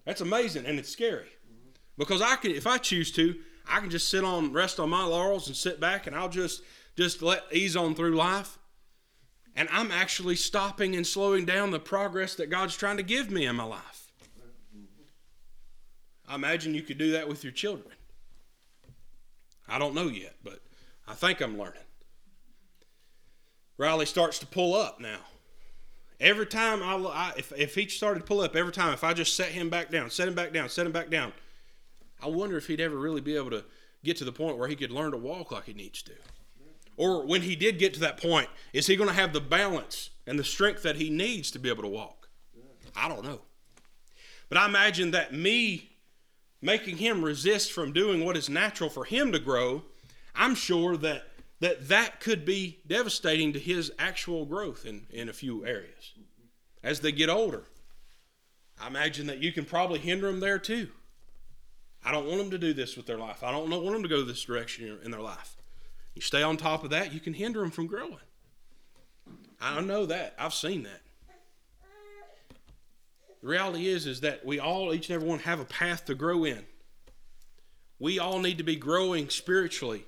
That's 0.04 0.20
amazing, 0.20 0.66
and 0.66 0.78
it's 0.78 0.90
scary 0.90 1.28
because 1.96 2.20
I 2.20 2.36
can, 2.36 2.50
if 2.50 2.66
I 2.66 2.78
choose 2.78 3.10
to, 3.12 3.36
I 3.68 3.80
can 3.80 3.90
just 3.90 4.08
sit 4.08 4.24
on, 4.24 4.52
rest 4.52 4.78
on 4.78 4.90
my 4.90 5.04
laurels 5.04 5.46
and 5.46 5.56
sit 5.56 5.80
back, 5.80 6.06
and 6.06 6.14
I'll 6.14 6.28
just 6.28 6.62
just 6.96 7.22
let 7.22 7.42
ease 7.52 7.76
on 7.76 7.94
through 7.94 8.14
life. 8.14 8.58
And 9.56 9.68
I'm 9.72 9.90
actually 9.90 10.36
stopping 10.36 10.96
and 10.96 11.06
slowing 11.06 11.44
down 11.44 11.70
the 11.70 11.80
progress 11.80 12.34
that 12.36 12.50
God's 12.50 12.76
trying 12.76 12.96
to 12.96 13.02
give 13.02 13.30
me 13.30 13.46
in 13.46 13.56
my 13.56 13.64
life. 13.64 14.03
I 16.28 16.34
imagine 16.34 16.74
you 16.74 16.82
could 16.82 16.98
do 16.98 17.12
that 17.12 17.28
with 17.28 17.44
your 17.44 17.52
children. 17.52 17.94
I 19.68 19.78
don't 19.78 19.94
know 19.94 20.08
yet, 20.08 20.36
but 20.42 20.60
I 21.06 21.14
think 21.14 21.40
I'm 21.40 21.58
learning. 21.58 21.82
Riley 23.76 24.06
starts 24.06 24.38
to 24.38 24.46
pull 24.46 24.74
up 24.74 25.00
now. 25.00 25.18
Every 26.20 26.46
time 26.46 26.82
I, 26.82 26.94
I 26.94 27.32
if, 27.36 27.52
if 27.56 27.74
he 27.74 27.88
started 27.88 28.20
to 28.20 28.26
pull 28.26 28.40
up, 28.40 28.54
every 28.54 28.72
time, 28.72 28.94
if 28.94 29.02
I 29.02 29.12
just 29.12 29.34
set 29.34 29.48
him 29.48 29.68
back 29.68 29.90
down, 29.90 30.10
set 30.10 30.28
him 30.28 30.34
back 30.34 30.52
down, 30.52 30.68
set 30.68 30.86
him 30.86 30.92
back 30.92 31.10
down, 31.10 31.32
I 32.22 32.28
wonder 32.28 32.56
if 32.56 32.66
he'd 32.66 32.80
ever 32.80 32.96
really 32.96 33.20
be 33.20 33.36
able 33.36 33.50
to 33.50 33.64
get 34.04 34.16
to 34.18 34.24
the 34.24 34.32
point 34.32 34.56
where 34.56 34.68
he 34.68 34.76
could 34.76 34.90
learn 34.90 35.10
to 35.10 35.16
walk 35.16 35.50
like 35.50 35.64
he 35.64 35.72
needs 35.72 36.02
to. 36.02 36.12
Or 36.96 37.26
when 37.26 37.42
he 37.42 37.56
did 37.56 37.78
get 37.78 37.92
to 37.94 38.00
that 38.00 38.20
point, 38.20 38.48
is 38.72 38.86
he 38.86 38.94
going 38.94 39.08
to 39.08 39.14
have 39.14 39.32
the 39.32 39.40
balance 39.40 40.10
and 40.26 40.38
the 40.38 40.44
strength 40.44 40.82
that 40.84 40.96
he 40.96 41.10
needs 41.10 41.50
to 41.50 41.58
be 41.58 41.68
able 41.68 41.82
to 41.82 41.88
walk? 41.88 42.28
I 42.94 43.08
don't 43.08 43.24
know. 43.24 43.40
But 44.48 44.58
I 44.58 44.66
imagine 44.66 45.10
that 45.10 45.34
me 45.34 45.93
making 46.64 46.96
him 46.96 47.22
resist 47.22 47.72
from 47.72 47.92
doing 47.92 48.24
what 48.24 48.36
is 48.36 48.48
natural 48.48 48.88
for 48.88 49.04
him 49.04 49.30
to 49.32 49.38
grow, 49.38 49.82
I'm 50.34 50.54
sure 50.54 50.96
that 50.96 51.24
that, 51.60 51.88
that 51.88 52.20
could 52.20 52.44
be 52.44 52.80
devastating 52.86 53.52
to 53.52 53.58
his 53.58 53.92
actual 53.98 54.44
growth 54.44 54.84
in, 54.84 55.06
in 55.10 55.28
a 55.28 55.32
few 55.32 55.64
areas. 55.64 56.12
As 56.82 57.00
they 57.00 57.12
get 57.12 57.28
older, 57.28 57.64
I 58.80 58.88
imagine 58.88 59.28
that 59.28 59.38
you 59.38 59.52
can 59.52 59.64
probably 59.64 59.98
hinder 59.98 60.26
them 60.26 60.40
there 60.40 60.58
too. 60.58 60.88
I 62.04 62.12
don't 62.12 62.26
want 62.26 62.38
them 62.38 62.50
to 62.50 62.58
do 62.58 62.74
this 62.74 62.96
with 62.96 63.06
their 63.06 63.18
life. 63.18 63.42
I 63.42 63.52
don't 63.52 63.70
want 63.70 63.84
them 63.92 64.02
to 64.02 64.08
go 64.08 64.22
this 64.22 64.42
direction 64.42 64.98
in 65.04 65.10
their 65.10 65.20
life. 65.20 65.56
You 66.14 66.22
stay 66.22 66.42
on 66.42 66.56
top 66.56 66.82
of 66.82 66.90
that, 66.90 67.12
you 67.12 67.20
can 67.20 67.34
hinder 67.34 67.60
them 67.60 67.70
from 67.70 67.86
growing. 67.86 68.18
I 69.60 69.80
know 69.80 70.06
that. 70.06 70.34
I've 70.38 70.54
seen 70.54 70.82
that. 70.82 71.00
The 73.44 73.50
reality 73.50 73.88
is, 73.88 74.06
is 74.06 74.22
that 74.22 74.42
we 74.46 74.58
all, 74.58 74.94
each 74.94 75.10
and 75.10 75.16
every 75.16 75.28
one, 75.28 75.40
have 75.40 75.60
a 75.60 75.66
path 75.66 76.06
to 76.06 76.14
grow 76.14 76.44
in. 76.44 76.64
We 77.98 78.18
all 78.18 78.38
need 78.38 78.56
to 78.56 78.64
be 78.64 78.74
growing 78.74 79.28
spiritually. 79.28 80.06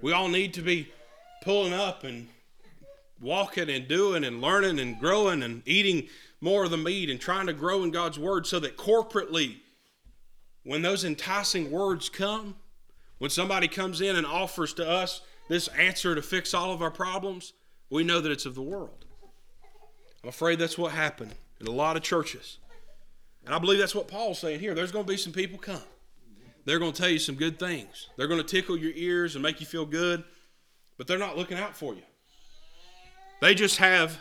We 0.00 0.12
all 0.12 0.28
need 0.28 0.54
to 0.54 0.62
be 0.62 0.92
pulling 1.42 1.72
up 1.72 2.04
and 2.04 2.28
walking 3.20 3.68
and 3.68 3.88
doing 3.88 4.22
and 4.22 4.40
learning 4.40 4.78
and 4.78 4.96
growing 5.00 5.42
and 5.42 5.64
eating 5.66 6.06
more 6.40 6.62
of 6.62 6.70
the 6.70 6.76
meat 6.76 7.10
and 7.10 7.20
trying 7.20 7.48
to 7.48 7.52
grow 7.52 7.82
in 7.82 7.90
God's 7.90 8.16
Word 8.16 8.46
so 8.46 8.60
that 8.60 8.76
corporately, 8.76 9.56
when 10.62 10.82
those 10.82 11.02
enticing 11.02 11.72
words 11.72 12.08
come, 12.08 12.54
when 13.18 13.30
somebody 13.30 13.66
comes 13.66 14.00
in 14.00 14.14
and 14.14 14.24
offers 14.24 14.72
to 14.74 14.88
us 14.88 15.20
this 15.48 15.66
answer 15.66 16.14
to 16.14 16.22
fix 16.22 16.54
all 16.54 16.72
of 16.72 16.80
our 16.80 16.92
problems, 16.92 17.54
we 17.90 18.04
know 18.04 18.20
that 18.20 18.30
it's 18.30 18.46
of 18.46 18.54
the 18.54 18.62
world. 18.62 19.04
I'm 20.22 20.28
afraid 20.28 20.60
that's 20.60 20.78
what 20.78 20.92
happened 20.92 21.34
in 21.60 21.66
a 21.66 21.72
lot 21.72 21.96
of 21.96 22.04
churches. 22.04 22.58
And 23.48 23.54
I 23.54 23.58
believe 23.58 23.78
that's 23.78 23.94
what 23.94 24.08
Paul's 24.08 24.40
saying 24.40 24.60
here. 24.60 24.74
There's 24.74 24.92
going 24.92 25.06
to 25.06 25.10
be 25.10 25.16
some 25.16 25.32
people 25.32 25.58
come. 25.58 25.80
They're 26.66 26.78
going 26.78 26.92
to 26.92 27.00
tell 27.00 27.08
you 27.08 27.18
some 27.18 27.34
good 27.34 27.58
things. 27.58 28.10
They're 28.18 28.28
going 28.28 28.42
to 28.42 28.46
tickle 28.46 28.76
your 28.76 28.92
ears 28.94 29.36
and 29.36 29.42
make 29.42 29.58
you 29.58 29.64
feel 29.64 29.86
good, 29.86 30.22
but 30.98 31.06
they're 31.06 31.16
not 31.16 31.38
looking 31.38 31.56
out 31.56 31.74
for 31.74 31.94
you. 31.94 32.02
They 33.40 33.54
just 33.54 33.78
have 33.78 34.20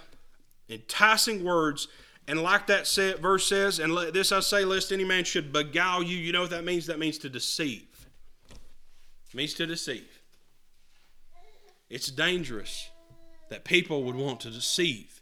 enticing 0.70 1.44
words. 1.44 1.90
And 2.25 2.42
like 2.42 2.68
that 2.68 2.88
verse 3.22 3.46
says, 3.46 3.80
and 3.80 3.94
let 3.94 4.13
this 4.13 4.32
I 4.32 4.40
say, 4.40 4.63
lest 4.63 4.94
any 4.94 5.04
man 5.04 5.25
should 5.25 5.52
beguile 5.52 6.02
you. 6.02 6.16
You 6.16 6.32
know 6.32 6.44
what 6.44 6.52
that 6.52 6.63
means? 6.63 6.86
That 6.86 6.98
means 6.98 7.18
to 7.18 7.30
deceive. 7.30 8.08
It 8.50 9.36
means 9.36 9.56
to 9.56 9.66
deceive. 9.66 10.22
It's 11.90 12.10
dangerous 12.10 12.90
that 13.50 13.66
people 13.66 14.04
would 14.04 14.16
want 14.16 14.40
to 14.40 14.50
deceive 14.52 15.17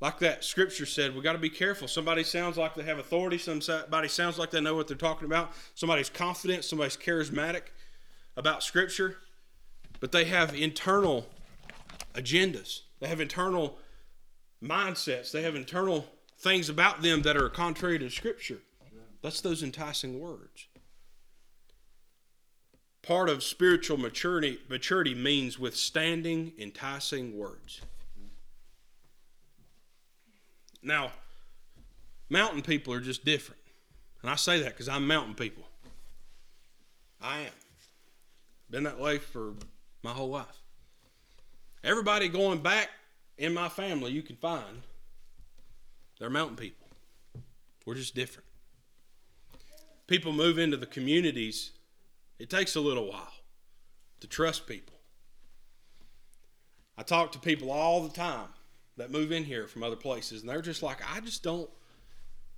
like 0.00 0.18
that 0.18 0.44
scripture 0.44 0.86
said, 0.86 1.14
we 1.14 1.22
got 1.22 1.32
to 1.32 1.38
be 1.38 1.48
careful. 1.48 1.88
Somebody 1.88 2.22
sounds 2.22 2.56
like 2.56 2.74
they 2.74 2.82
have 2.82 2.98
authority. 2.98 3.38
Somebody 3.38 4.08
sounds 4.08 4.38
like 4.38 4.50
they 4.50 4.60
know 4.60 4.74
what 4.74 4.88
they're 4.88 4.96
talking 4.96 5.24
about. 5.26 5.52
Somebody's 5.74 6.10
confident. 6.10 6.64
Somebody's 6.64 6.96
charismatic 6.96 7.62
about 8.36 8.62
scripture. 8.62 9.16
But 9.98 10.12
they 10.12 10.26
have 10.26 10.54
internal 10.54 11.26
agendas. 12.14 12.80
They 13.00 13.08
have 13.08 13.20
internal 13.20 13.78
mindsets. 14.62 15.32
They 15.32 15.42
have 15.42 15.54
internal 15.54 16.06
things 16.38 16.68
about 16.68 17.00
them 17.00 17.22
that 17.22 17.36
are 17.36 17.48
contrary 17.48 17.98
to 17.98 18.10
scripture. 18.10 18.58
That's 19.22 19.40
those 19.40 19.62
enticing 19.62 20.20
words. 20.20 20.66
Part 23.00 23.30
of 23.30 23.42
spiritual 23.42 23.96
maturity, 23.96 24.58
maturity 24.68 25.14
means 25.14 25.58
withstanding 25.58 26.52
enticing 26.58 27.38
words. 27.38 27.80
Now, 30.86 31.10
mountain 32.30 32.62
people 32.62 32.94
are 32.94 33.00
just 33.00 33.24
different. 33.24 33.60
And 34.22 34.30
I 34.30 34.36
say 34.36 34.60
that 34.62 34.68
because 34.68 34.88
I'm 34.88 35.04
mountain 35.04 35.34
people. 35.34 35.64
I 37.20 37.40
am. 37.40 37.52
Been 38.70 38.84
that 38.84 38.98
way 38.98 39.18
for 39.18 39.54
my 40.04 40.12
whole 40.12 40.28
life. 40.28 40.60
Everybody 41.82 42.28
going 42.28 42.60
back 42.60 42.88
in 43.36 43.52
my 43.52 43.68
family 43.68 44.12
you 44.12 44.22
can 44.22 44.36
find, 44.36 44.82
they're 46.20 46.30
mountain 46.30 46.56
people. 46.56 46.86
We're 47.84 47.94
just 47.94 48.14
different. 48.14 48.46
People 50.06 50.32
move 50.32 50.56
into 50.56 50.76
the 50.76 50.86
communities, 50.86 51.72
it 52.38 52.48
takes 52.48 52.76
a 52.76 52.80
little 52.80 53.10
while 53.10 53.32
to 54.20 54.28
trust 54.28 54.68
people. 54.68 54.94
I 56.96 57.02
talk 57.02 57.32
to 57.32 57.40
people 57.40 57.72
all 57.72 58.02
the 58.04 58.14
time 58.14 58.48
that 58.96 59.10
move 59.10 59.32
in 59.32 59.44
here 59.44 59.66
from 59.66 59.82
other 59.82 59.96
places, 59.96 60.40
and 60.40 60.50
they're 60.50 60.62
just 60.62 60.82
like, 60.82 60.98
I 61.14 61.20
just 61.20 61.42
don't. 61.42 61.68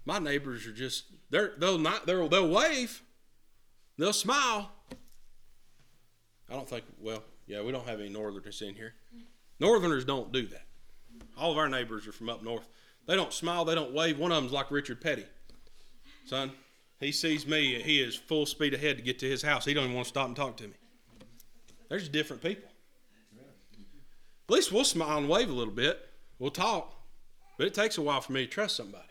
My 0.04 0.18
neighbors 0.18 0.66
are 0.66 0.72
just 0.72 1.04
they're 1.30 1.52
they'll 1.58 1.78
not 1.78 2.06
they'll 2.06 2.28
they'll 2.28 2.48
wave, 2.48 3.02
they'll 3.98 4.12
smile. 4.12 4.70
I 6.50 6.54
don't 6.54 6.68
think 6.68 6.84
well 7.00 7.22
yeah 7.46 7.60
we 7.62 7.72
don't 7.72 7.86
have 7.86 8.00
any 8.00 8.08
Northerners 8.08 8.62
in 8.62 8.74
here. 8.74 8.94
Northerners 9.60 10.04
don't 10.04 10.32
do 10.32 10.46
that. 10.46 10.66
All 11.36 11.52
of 11.52 11.58
our 11.58 11.68
neighbors 11.68 12.06
are 12.06 12.12
from 12.12 12.30
up 12.30 12.42
north. 12.42 12.68
They 13.06 13.16
don't 13.16 13.32
smile, 13.32 13.64
they 13.64 13.74
don't 13.74 13.92
wave. 13.92 14.18
One 14.18 14.32
of 14.32 14.42
them's 14.42 14.52
like 14.52 14.70
Richard 14.70 15.00
Petty, 15.00 15.26
son. 16.24 16.52
He 17.00 17.12
sees 17.12 17.46
me, 17.46 17.80
he 17.82 18.00
is 18.00 18.16
full 18.16 18.44
speed 18.44 18.74
ahead 18.74 18.96
to 18.96 19.02
get 19.02 19.18
to 19.20 19.28
his 19.28 19.42
house. 19.42 19.64
He 19.64 19.72
don't 19.72 19.84
even 19.84 19.94
want 19.94 20.06
to 20.06 20.08
stop 20.08 20.26
and 20.26 20.36
talk 20.36 20.56
to 20.56 20.66
me. 20.66 20.74
There's 21.88 22.08
different 22.08 22.42
people. 22.42 22.68
At 24.48 24.54
least 24.54 24.72
we'll 24.72 24.84
smile 24.84 25.18
and 25.18 25.28
wave 25.28 25.48
a 25.48 25.52
little 25.52 25.72
bit. 25.72 26.07
We'll 26.38 26.50
talk. 26.50 26.94
But 27.56 27.66
it 27.66 27.74
takes 27.74 27.98
a 27.98 28.02
while 28.02 28.20
for 28.20 28.32
me 28.32 28.46
to 28.46 28.50
trust 28.50 28.76
somebody. 28.76 29.04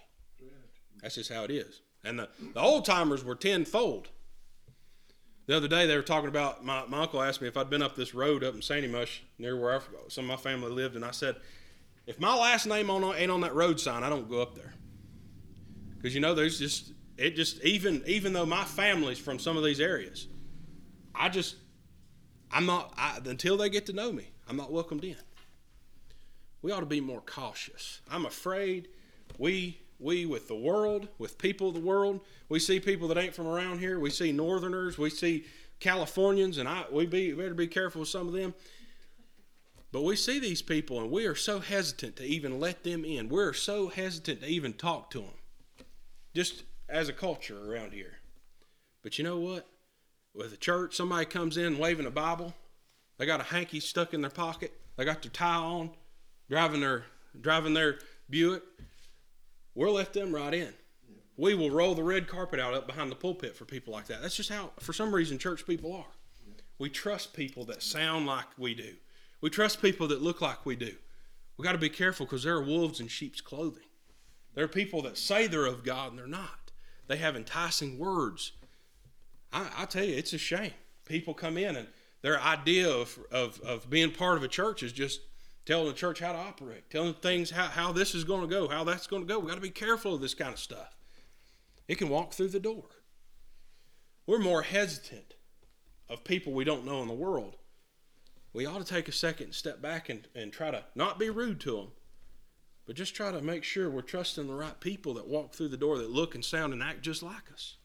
That's 1.02 1.16
just 1.16 1.32
how 1.32 1.44
it 1.44 1.52
is. 1.52 1.82
And 2.04 2.20
the, 2.20 2.30
the 2.54 2.62
old 2.62 2.86
timers 2.86 3.24
were 3.24 3.36
tenfold. 3.36 4.10
The 5.48 5.56
other 5.56 5.68
day 5.68 5.86
they 5.86 5.96
were 5.96 6.02
talking 6.02 6.30
about 6.30 6.64
my, 6.64 6.86
my 6.88 7.02
uncle 7.02 7.22
asked 7.22 7.42
me 7.42 7.48
if 7.48 7.58
I'd 7.58 7.70
been 7.70 7.82
up 7.82 7.96
this 7.96 8.14
road 8.14 8.44
up 8.44 8.56
in 8.56 8.62
Sandy 8.62 8.88
Mush 8.88 9.24
near 9.38 9.60
where 9.60 9.78
I, 9.78 9.80
some 10.08 10.26
of 10.26 10.30
my 10.30 10.36
family 10.38 10.72
lived, 10.72 10.96
and 10.96 11.06
I 11.06 11.12
said, 11.12 11.38
if 12.06 12.20
my 12.20 12.36
last 12.36 12.66
name 12.66 12.90
on 12.90 13.04
ain't 13.16 13.32
on 13.32 13.42
that 13.42 13.54
road 13.54 13.80
sign, 13.80 14.04
I 14.04 14.10
don't 14.10 14.30
go 14.30 14.42
up 14.42 14.56
there. 14.56 14.74
Because 15.96 16.16
you 16.16 16.22
know, 16.22 16.34
there's 16.34 16.58
just 16.58 16.94
it 17.18 17.36
just 17.36 17.62
even 17.64 18.04
even 18.06 18.32
though 18.34 18.46
my 18.46 18.64
family's 18.64 19.20
from 19.20 19.40
some 19.40 19.58
of 19.58 19.64
these 19.64 19.80
areas, 19.80 20.28
I 21.14 21.30
just 21.30 21.56
I'm 22.52 22.66
not 22.66 22.94
I, 22.98 23.20
until 23.26 23.58
they 23.58 23.70
get 23.70 23.86
to 23.88 23.94
know 23.94 24.12
me. 24.12 24.30
I'm 24.48 24.56
not 24.56 24.72
welcomed 24.72 25.04
in. 25.04 25.18
We 26.62 26.72
ought 26.72 26.82
to 26.82 26.86
be 26.86 27.02
more 27.02 27.22
cautious. 27.22 28.02
I'm 28.10 28.26
afraid 28.26 28.88
we 29.38 29.80
we 30.00 30.26
with 30.26 30.48
the 30.48 30.56
world, 30.56 31.08
with 31.18 31.38
people 31.38 31.70
of 31.70 31.74
the 31.74 31.80
world, 31.80 32.22
we 32.50 32.60
see 32.60 32.80
people 32.80 33.08
that 33.08 33.18
ain't 33.18 33.34
from 33.34 33.48
around 33.48 33.80
here. 33.80 34.00
We 34.00 34.12
see 34.12 34.32
Northerners, 34.32 34.98
we 34.98 35.10
see 35.10 35.46
Californians, 35.80 36.58
and 36.58 36.68
I 36.68 36.86
we 36.92 37.06
be 37.06 37.34
we 37.34 37.44
better 37.44 37.54
be 37.54 37.68
careful 37.68 38.02
with 38.02 38.10
some 38.10 38.28
of 38.28 38.34
them. 38.34 38.54
But 39.92 40.04
we 40.04 40.16
see 40.16 40.40
these 40.40 40.62
people, 40.62 41.00
and 41.00 41.10
we 41.10 41.26
are 41.26 41.36
so 41.36 41.60
hesitant 41.60 42.18
to 42.18 42.24
even 42.24 42.60
let 42.60 42.84
them 42.84 43.06
in. 43.06 43.30
We're 43.30 43.54
so 43.54 43.88
hesitant 43.88 44.42
to 44.42 44.48
even 44.48 44.74
talk 44.74 45.10
to 45.12 45.20
them, 45.20 45.86
just 46.36 46.64
as 46.90 47.10
a 47.10 47.14
culture 47.14 47.72
around 47.72 47.94
here. 47.94 48.18
But 49.02 49.18
you 49.18 49.24
know 49.24 49.40
what? 49.40 49.68
With 50.34 50.54
a 50.54 50.58
church, 50.58 50.96
somebody 50.96 51.26
comes 51.26 51.58
in 51.58 51.78
waving 51.78 52.06
a 52.06 52.12
Bible, 52.12 52.54
they 53.18 53.26
got 53.26 53.40
a 53.40 53.46
hanky 53.46 53.80
stuck 53.80 54.14
in 54.14 54.22
their 54.22 54.30
pocket, 54.30 54.74
they 54.98 55.06
got 55.06 55.22
their 55.22 55.32
tie 55.32 55.56
on, 55.56 55.92
driving 56.50 56.82
their 56.82 57.06
driving 57.40 57.74
their 57.74 58.00
Buick. 58.30 58.64
We'll 59.76 59.94
let 59.94 60.14
them 60.14 60.34
right 60.34 60.54
in. 60.54 60.74
We 61.38 61.54
will 61.54 61.70
roll 61.70 61.94
the 61.94 62.04
red 62.04 62.28
carpet 62.28 62.60
out 62.60 62.74
up 62.74 62.88
behind 62.88 63.12
the 63.12 63.16
pulpit 63.16 63.56
for 63.56 63.66
people 63.66 63.94
like 63.94 64.08
that. 64.08 64.22
That's 64.24 64.36
just 64.36 64.50
how, 64.50 64.72
for 64.80 64.92
some 64.92 65.14
reason, 65.14 65.38
church 65.38 65.68
people 65.68 65.94
are. 65.94 66.06
We 66.80 66.90
trust 66.90 67.34
people 67.34 67.64
that 67.66 67.84
sound 67.84 68.26
like 68.26 68.48
we 68.58 68.74
do. 68.74 68.94
We 69.40 69.52
trust 69.52 69.82
people 69.82 70.08
that 70.08 70.22
look 70.22 70.42
like 70.42 70.66
we 70.66 70.76
do. 70.76 70.96
We 71.58 71.64
got 71.64 71.74
to 71.74 71.78
be 71.78 71.90
careful 71.90 72.26
because 72.26 72.44
there 72.44 72.56
are 72.56 72.64
wolves 72.64 73.00
in 73.00 73.08
sheep's 73.08 73.42
clothing. 73.42 73.84
There 74.56 74.66
are 74.66 74.70
people 74.70 75.04
that 75.04 75.18
say 75.18 75.46
they're 75.46 75.68
of 75.68 75.84
God 75.84 76.10
and 76.10 76.20
they're 76.20 76.28
not. 76.28 76.72
They 77.08 77.18
have 77.18 77.36
enticing 77.36 78.00
words. 78.00 78.54
I, 79.54 79.68
I 79.78 79.86
tell 79.86 80.04
you, 80.04 80.16
it's 80.16 80.34
a 80.34 80.40
shame. 80.40 80.74
People 81.06 81.34
come 81.34 81.58
in 81.58 81.76
and 81.76 81.88
their 82.22 82.40
idea 82.42 82.90
of, 82.90 83.18
of, 83.32 83.60
of 83.62 83.90
being 83.90 84.12
part 84.12 84.38
of 84.38 84.44
a 84.44 84.48
church 84.48 84.84
is 84.84 84.92
just 84.92 85.22
telling 85.68 85.88
the 85.88 85.94
church 85.94 86.20
how 86.20 86.32
to 86.32 86.38
operate, 86.38 86.90
telling 86.90 87.14
things 87.14 87.52
how, 87.52 87.66
how 87.66 87.92
this 87.92 88.16
is 88.16 88.24
going 88.24 88.42
to 88.42 88.48
go, 88.48 88.70
how 88.70 88.86
that's 88.86 89.06
going 89.06 89.22
to 89.22 89.28
go. 89.28 89.38
We 89.38 89.50
got 89.50 89.56
to 89.56 89.62
be 89.62 89.70
careful 89.70 90.16
of 90.16 90.22
this 90.22 90.34
kind 90.34 90.54
of 90.54 90.60
stuff. 90.60 90.96
It 91.90 91.98
can 91.98 92.08
walk 92.08 92.34
through 92.34 92.50
the 92.50 92.60
door. 92.60 92.86
We're 94.26 94.40
more 94.40 94.62
hesitant 94.62 95.36
of 96.10 96.24
people 96.24 96.54
we 96.54 96.64
don't 96.64 96.86
know 96.86 97.02
in 97.02 97.10
the 97.10 97.14
world. 97.14 97.58
We 98.54 98.66
ought 98.66 98.80
to 98.80 98.86
take 98.86 99.10
a 99.10 99.12
second 99.12 99.48
and 99.48 99.56
step 99.56 99.82
back 99.82 100.08
and, 100.08 100.26
and 100.34 100.54
try 100.54 100.72
to 100.72 100.86
not 100.96 101.20
be 101.20 101.30
rude 101.30 101.60
to 101.62 101.76
them, 101.76 101.88
but 102.86 102.96
just 102.96 103.14
try 103.14 103.32
to 103.34 103.42
make 103.42 103.66
sure 103.66 103.90
we're 103.90 104.02
trusting 104.02 104.48
the 104.48 104.54
right 104.54 104.80
people 104.80 105.14
that 105.16 105.28
walk 105.28 105.54
through 105.54 105.68
the 105.68 105.78
door 105.78 105.98
that 105.98 106.10
look 106.10 106.34
and 106.34 106.46
sound 106.46 106.72
and 106.72 106.82
act 106.82 107.02
just 107.02 107.22
like 107.22 107.52
us. 107.54 107.76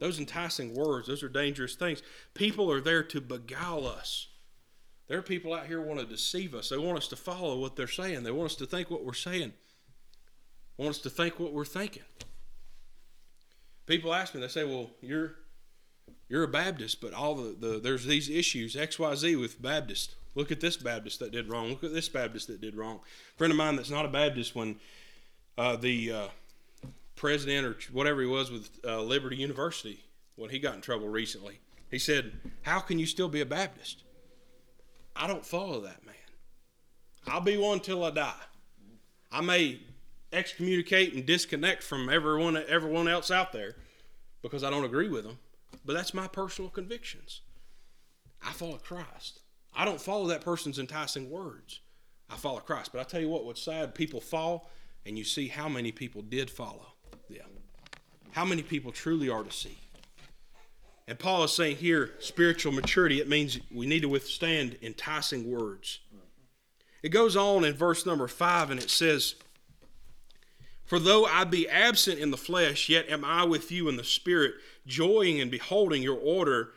Those 0.00 0.18
enticing 0.18 0.74
words, 0.74 1.06
those 1.06 1.22
are 1.22 1.28
dangerous 1.28 1.76
things. 1.76 2.02
People 2.34 2.70
are 2.70 2.80
there 2.80 3.04
to 3.04 3.20
beguile 3.20 3.86
us. 3.86 4.28
There 5.08 5.18
are 5.18 5.22
people 5.22 5.54
out 5.54 5.66
here 5.66 5.80
want 5.80 6.00
to 6.00 6.06
deceive 6.06 6.54
us. 6.54 6.68
They 6.68 6.76
want 6.76 6.98
us 6.98 7.08
to 7.08 7.16
follow 7.16 7.58
what 7.58 7.76
they're 7.76 7.88
saying. 7.88 8.22
They 8.22 8.30
want 8.30 8.50
us 8.50 8.56
to 8.56 8.66
think 8.66 8.90
what 8.90 9.04
we're 9.04 9.14
saying. 9.14 9.52
They 10.76 10.84
want 10.84 10.96
us 10.96 11.02
to 11.02 11.10
think 11.10 11.40
what 11.40 11.54
we're 11.54 11.64
thinking. 11.64 12.02
People 13.86 14.14
ask 14.14 14.34
me, 14.34 14.42
they 14.42 14.48
say, 14.48 14.64
"Well, 14.64 14.90
you're 15.00 15.36
you're 16.28 16.44
a 16.44 16.48
Baptist, 16.48 17.00
but 17.00 17.14
all 17.14 17.34
the, 17.34 17.56
the 17.58 17.80
there's 17.80 18.04
these 18.04 18.28
issues 18.28 18.76
X 18.76 18.98
Y 18.98 19.14
Z 19.14 19.36
with 19.36 19.60
Baptist. 19.62 20.14
Look 20.34 20.52
at 20.52 20.60
this 20.60 20.76
Baptist 20.76 21.20
that 21.20 21.32
did 21.32 21.48
wrong. 21.48 21.70
Look 21.70 21.84
at 21.84 21.94
this 21.94 22.10
Baptist 22.10 22.48
that 22.48 22.60
did 22.60 22.76
wrong." 22.76 23.00
A 23.34 23.38
friend 23.38 23.50
of 23.50 23.56
mine 23.56 23.76
that's 23.76 23.90
not 23.90 24.04
a 24.04 24.08
Baptist, 24.08 24.54
when 24.54 24.78
uh, 25.56 25.76
the 25.76 26.12
uh, 26.12 26.26
president 27.16 27.66
or 27.66 27.76
whatever 27.92 28.20
he 28.20 28.26
was 28.26 28.50
with 28.50 28.68
uh, 28.84 29.00
Liberty 29.00 29.36
University, 29.36 30.04
when 30.36 30.50
he 30.50 30.58
got 30.58 30.74
in 30.74 30.82
trouble 30.82 31.08
recently, 31.08 31.60
he 31.90 31.98
said, 31.98 32.32
"How 32.62 32.80
can 32.80 32.98
you 32.98 33.06
still 33.06 33.30
be 33.30 33.40
a 33.40 33.46
Baptist?" 33.46 34.02
I 35.18 35.26
don't 35.26 35.44
follow 35.44 35.80
that 35.80 36.06
man. 36.06 36.14
I'll 37.26 37.40
be 37.40 37.56
one 37.56 37.80
till 37.80 38.04
I 38.04 38.10
die. 38.10 38.32
I 39.30 39.40
may 39.40 39.80
excommunicate 40.32 41.14
and 41.14 41.26
disconnect 41.26 41.82
from 41.82 42.08
everyone 42.08 42.56
everyone 42.68 43.08
else 43.08 43.30
out 43.30 43.52
there 43.52 43.76
because 44.42 44.62
I 44.62 44.70
don't 44.70 44.84
agree 44.84 45.08
with 45.08 45.24
them, 45.24 45.38
but 45.84 45.94
that's 45.94 46.14
my 46.14 46.28
personal 46.28 46.70
convictions. 46.70 47.42
I 48.42 48.52
follow 48.52 48.78
Christ. 48.78 49.40
I 49.74 49.84
don't 49.84 50.00
follow 50.00 50.28
that 50.28 50.40
person's 50.40 50.78
enticing 50.78 51.28
words. 51.28 51.80
I 52.30 52.36
follow 52.36 52.60
Christ. 52.60 52.92
But 52.92 53.00
I 53.00 53.04
tell 53.04 53.20
you 53.20 53.28
what, 53.28 53.44
what's 53.44 53.62
sad, 53.62 53.94
people 53.94 54.20
fall 54.20 54.70
and 55.04 55.18
you 55.18 55.24
see 55.24 55.48
how 55.48 55.68
many 55.68 55.90
people 55.92 56.22
did 56.22 56.50
follow. 56.50 56.94
Yeah. 57.28 57.42
How 58.32 58.44
many 58.44 58.62
people 58.62 58.92
truly 58.92 59.28
are 59.28 59.42
deceived. 59.42 59.87
And 61.08 61.18
Paul 61.18 61.42
is 61.44 61.52
saying 61.52 61.78
here, 61.78 62.10
spiritual 62.18 62.70
maturity, 62.70 63.18
it 63.18 63.28
means 63.30 63.58
we 63.72 63.86
need 63.86 64.02
to 64.02 64.10
withstand 64.10 64.76
enticing 64.82 65.50
words. 65.50 66.00
It 67.02 67.08
goes 67.08 67.34
on 67.34 67.64
in 67.64 67.72
verse 67.72 68.04
number 68.04 68.28
five 68.28 68.70
and 68.70 68.78
it 68.78 68.90
says, 68.90 69.34
For 70.84 70.98
though 70.98 71.24
I 71.24 71.44
be 71.44 71.66
absent 71.66 72.18
in 72.18 72.30
the 72.30 72.36
flesh, 72.36 72.90
yet 72.90 73.08
am 73.08 73.24
I 73.24 73.44
with 73.44 73.72
you 73.72 73.88
in 73.88 73.96
the 73.96 74.04
spirit, 74.04 74.56
joying 74.86 75.40
and 75.40 75.50
beholding 75.50 76.02
your 76.02 76.18
order 76.18 76.72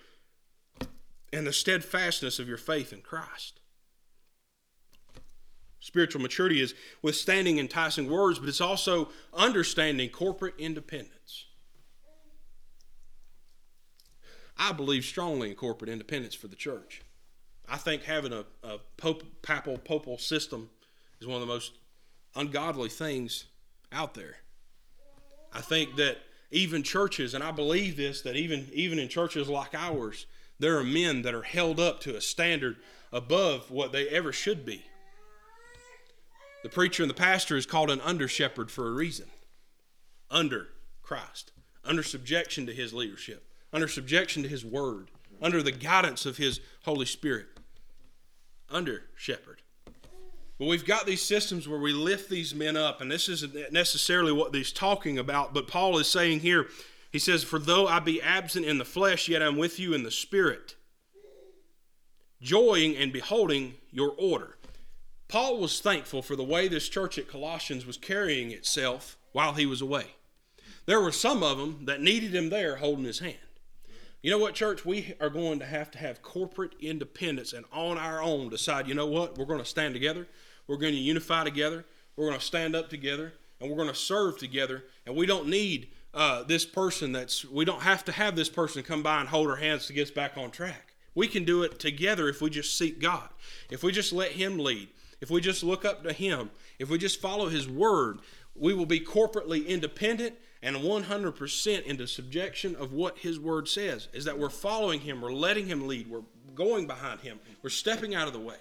and 1.34 1.46
the 1.46 1.52
steadfastness 1.52 2.40
of 2.40 2.48
your 2.48 2.58
faith 2.58 2.94
in 2.94 3.02
Christ. 3.02 3.60
Spiritual 5.82 6.22
maturity 6.22 6.62
is 6.62 6.74
withstanding 7.02 7.60
enticing 7.60 8.10
words, 8.10 8.40
but 8.40 8.48
it's 8.48 8.62
also 8.62 9.10
understanding 9.34 10.10
corporate 10.10 10.54
independence. 10.58 11.48
I 14.62 14.74
believe 14.74 15.06
strongly 15.06 15.50
in 15.50 15.56
corporate 15.56 15.90
independence 15.90 16.36
for 16.36 16.48
the 16.48 16.56
church. 16.56 17.02
I 17.68 17.78
think 17.78 18.04
having 18.04 18.32
a, 18.32 18.46
a 18.62 18.78
pope, 18.96 19.24
papal, 19.42 19.80
popal 19.80 20.22
system 20.22 20.70
is 21.20 21.26
one 21.26 21.42
of 21.42 21.42
the 21.42 21.52
most 21.52 21.72
ungodly 22.36 22.90
things 22.90 23.46
out 23.92 24.14
there. 24.14 24.36
I 25.52 25.62
think 25.62 25.96
that 25.96 26.20
even 26.52 26.84
churches, 26.84 27.34
and 27.34 27.44
I 27.44 27.50
believe 27.50 27.98
this, 27.98 28.22
that 28.22 28.36
even, 28.36 28.68
even 28.72 29.00
in 29.00 29.10
churches 29.10 29.50
like 29.50 29.74
ours, 29.74 30.28
there 30.60 30.78
are 30.78 30.84
men 30.84 31.24
that 31.24 31.34
are 31.34 31.42
held 31.42 31.80
up 31.80 32.00
to 32.02 32.16
a 32.16 32.22
standard 32.22 32.76
above 33.12 33.72
what 33.72 33.92
they 33.92 34.10
ever 34.10 34.32
should 34.32 34.64
be. 34.64 34.86
The 36.62 36.70
preacher 36.70 37.02
and 37.02 37.10
the 37.10 37.16
pastor 37.16 37.58
is 37.58 37.66
called 37.66 37.90
an 37.90 38.02
under 38.02 38.28
shepherd 38.28 38.70
for 38.70 38.88
a 38.88 38.92
reason. 38.92 39.26
Under 40.30 40.68
Christ, 41.02 41.52
under 41.84 42.04
subjection 42.04 42.68
to 42.68 42.74
his 42.76 42.94
leadership 42.94 43.51
under 43.74 43.88
subjection 43.88 44.44
to 44.44 44.50
His 44.50 44.66
Word, 44.66 45.10
under 45.42 45.62
the 45.62 45.72
guidance 45.72 46.26
of 46.26 46.38
His 46.38 46.60
Holy 46.84 47.06
Spirit, 47.06 47.48
under 48.70 49.04
shepherd. 49.16 49.62
But 50.62 50.68
we've 50.68 50.86
got 50.86 51.08
these 51.08 51.24
systems 51.24 51.68
where 51.68 51.80
we 51.80 51.92
lift 51.92 52.30
these 52.30 52.54
men 52.54 52.78
up, 52.78 53.02
and 53.02 53.10
this 53.10 53.28
isn't 53.28 53.74
necessarily 53.74 54.32
what 54.32 54.54
he's 54.54 54.72
talking 54.72 55.18
about, 55.18 55.56
but 55.56 55.68
Paul 55.68 55.98
is 55.98 56.08
saying 56.08 56.42
here, 56.42 56.68
he 57.12 57.18
says, 57.18 57.44
For 57.44 57.58
though 57.58 57.88
I 57.88 58.00
be 58.00 58.22
absent 58.22 58.68
in 58.68 58.78
the 58.78 58.86
flesh, 58.86 59.28
yet 59.28 59.42
I'm 59.42 59.58
with 59.58 59.80
you 59.80 59.96
in 59.96 60.04
the 60.04 60.12
spirit, 60.12 60.76
joying 62.42 62.96
and 62.96 63.12
beholding 63.12 63.74
your 63.90 64.14
order. 64.18 64.58
Paul 65.28 65.58
was 65.60 65.82
thankful 65.82 66.22
for 66.22 66.36
the 66.36 66.44
way 66.44 66.68
this 66.68 66.90
church 66.90 67.18
at 67.18 67.28
Colossians 67.28 67.86
was 67.86 67.98
carrying 67.98 68.52
itself 68.52 69.18
while 69.32 69.54
he 69.54 69.66
was 69.66 69.82
away. 69.82 70.08
There 70.86 71.02
were 71.02 71.12
some 71.12 71.42
of 71.42 71.58
them 71.58 71.86
that 71.86 72.02
needed 72.02 72.36
him 72.36 72.50
there 72.50 72.76
holding 72.76 73.06
his 73.06 73.20
hand. 73.20 73.38
You 74.22 74.30
know 74.30 74.38
what, 74.38 74.54
church? 74.54 74.86
We 74.86 75.16
are 75.20 75.32
going 75.32 75.58
to 75.60 75.66
have 75.66 75.90
to 75.92 75.98
have 75.98 76.22
corporate 76.22 76.76
independence 76.80 77.54
and 77.54 77.66
on 77.74 77.98
our 77.98 78.22
own 78.22 78.50
decide, 78.50 78.88
you 78.88 78.94
know 78.94 79.08
what? 79.08 79.36
We're 79.36 79.46
going 79.46 79.60
to 79.60 79.66
stand 79.66 79.96
together. 79.96 80.28
We're 80.68 80.78
going 80.78 80.94
to 80.94 81.00
unify 81.00 81.44
together. 81.44 81.86
We're 82.16 82.28
going 82.28 82.40
to 82.40 82.46
stand 82.46 82.76
up 82.76 82.88
together 82.88 83.34
and 83.60 83.68
we're 83.68 83.78
going 83.78 83.90
to 83.90 83.96
serve 83.96 84.38
together. 84.38 84.84
And 85.08 85.16
we 85.16 85.26
don't 85.26 85.48
need 85.48 85.90
uh, 86.14 86.44
this 86.44 86.66
person 86.66 87.12
that's, 87.12 87.46
we 87.46 87.66
don't 87.66 87.82
have 87.82 88.06
to 88.06 88.12
have 88.12 88.36
this 88.36 88.50
person 88.50 88.84
come 88.84 89.02
by 89.02 89.22
and 89.22 89.30
hold 89.30 89.50
our 89.50 89.56
hands 89.56 89.88
to 89.88 89.94
get 89.94 90.04
us 90.04 90.12
back 90.12 90.38
on 90.38 90.52
track. 90.52 90.94
We 91.16 91.28
can 91.28 91.44
do 91.44 91.64
it 91.64 91.80
together 91.80 92.30
if 92.30 92.42
we 92.42 92.52
just 92.52 92.78
seek 92.78 93.00
God, 93.00 93.28
if 93.72 93.82
we 93.82 93.92
just 93.92 94.14
let 94.14 94.34
Him 94.34 94.60
lead, 94.60 94.90
if 95.20 95.32
we 95.32 95.42
just 95.42 95.64
look 95.64 95.84
up 95.84 96.04
to 96.04 96.14
Him, 96.14 96.52
if 96.78 96.90
we 96.90 97.00
just 97.00 97.20
follow 97.20 97.50
His 97.50 97.68
word. 97.68 98.20
We 98.56 98.74
will 98.74 98.86
be 98.86 99.00
corporately 99.00 99.66
independent 99.66 100.36
and 100.64 100.76
100% 100.78 101.84
into 101.84 102.08
subjection 102.08 102.76
of 102.76 102.94
what 102.94 103.18
His 103.20 103.40
word 103.40 103.68
says. 103.68 104.08
Is 104.14 104.26
that 104.26 104.38
we're 104.38 104.50
following 104.50 105.02
Him, 105.02 105.22
we're 105.22 105.34
letting 105.34 105.68
Him 105.68 105.88
lead, 105.88 106.10
we're 106.10 106.24
going 106.56 106.88
behind 106.88 107.22
Him, 107.22 107.40
we're 107.62 107.70
stepping 107.70 108.16
out 108.16 108.28
of 108.28 108.34
the 108.34 108.40
way. 108.40 108.56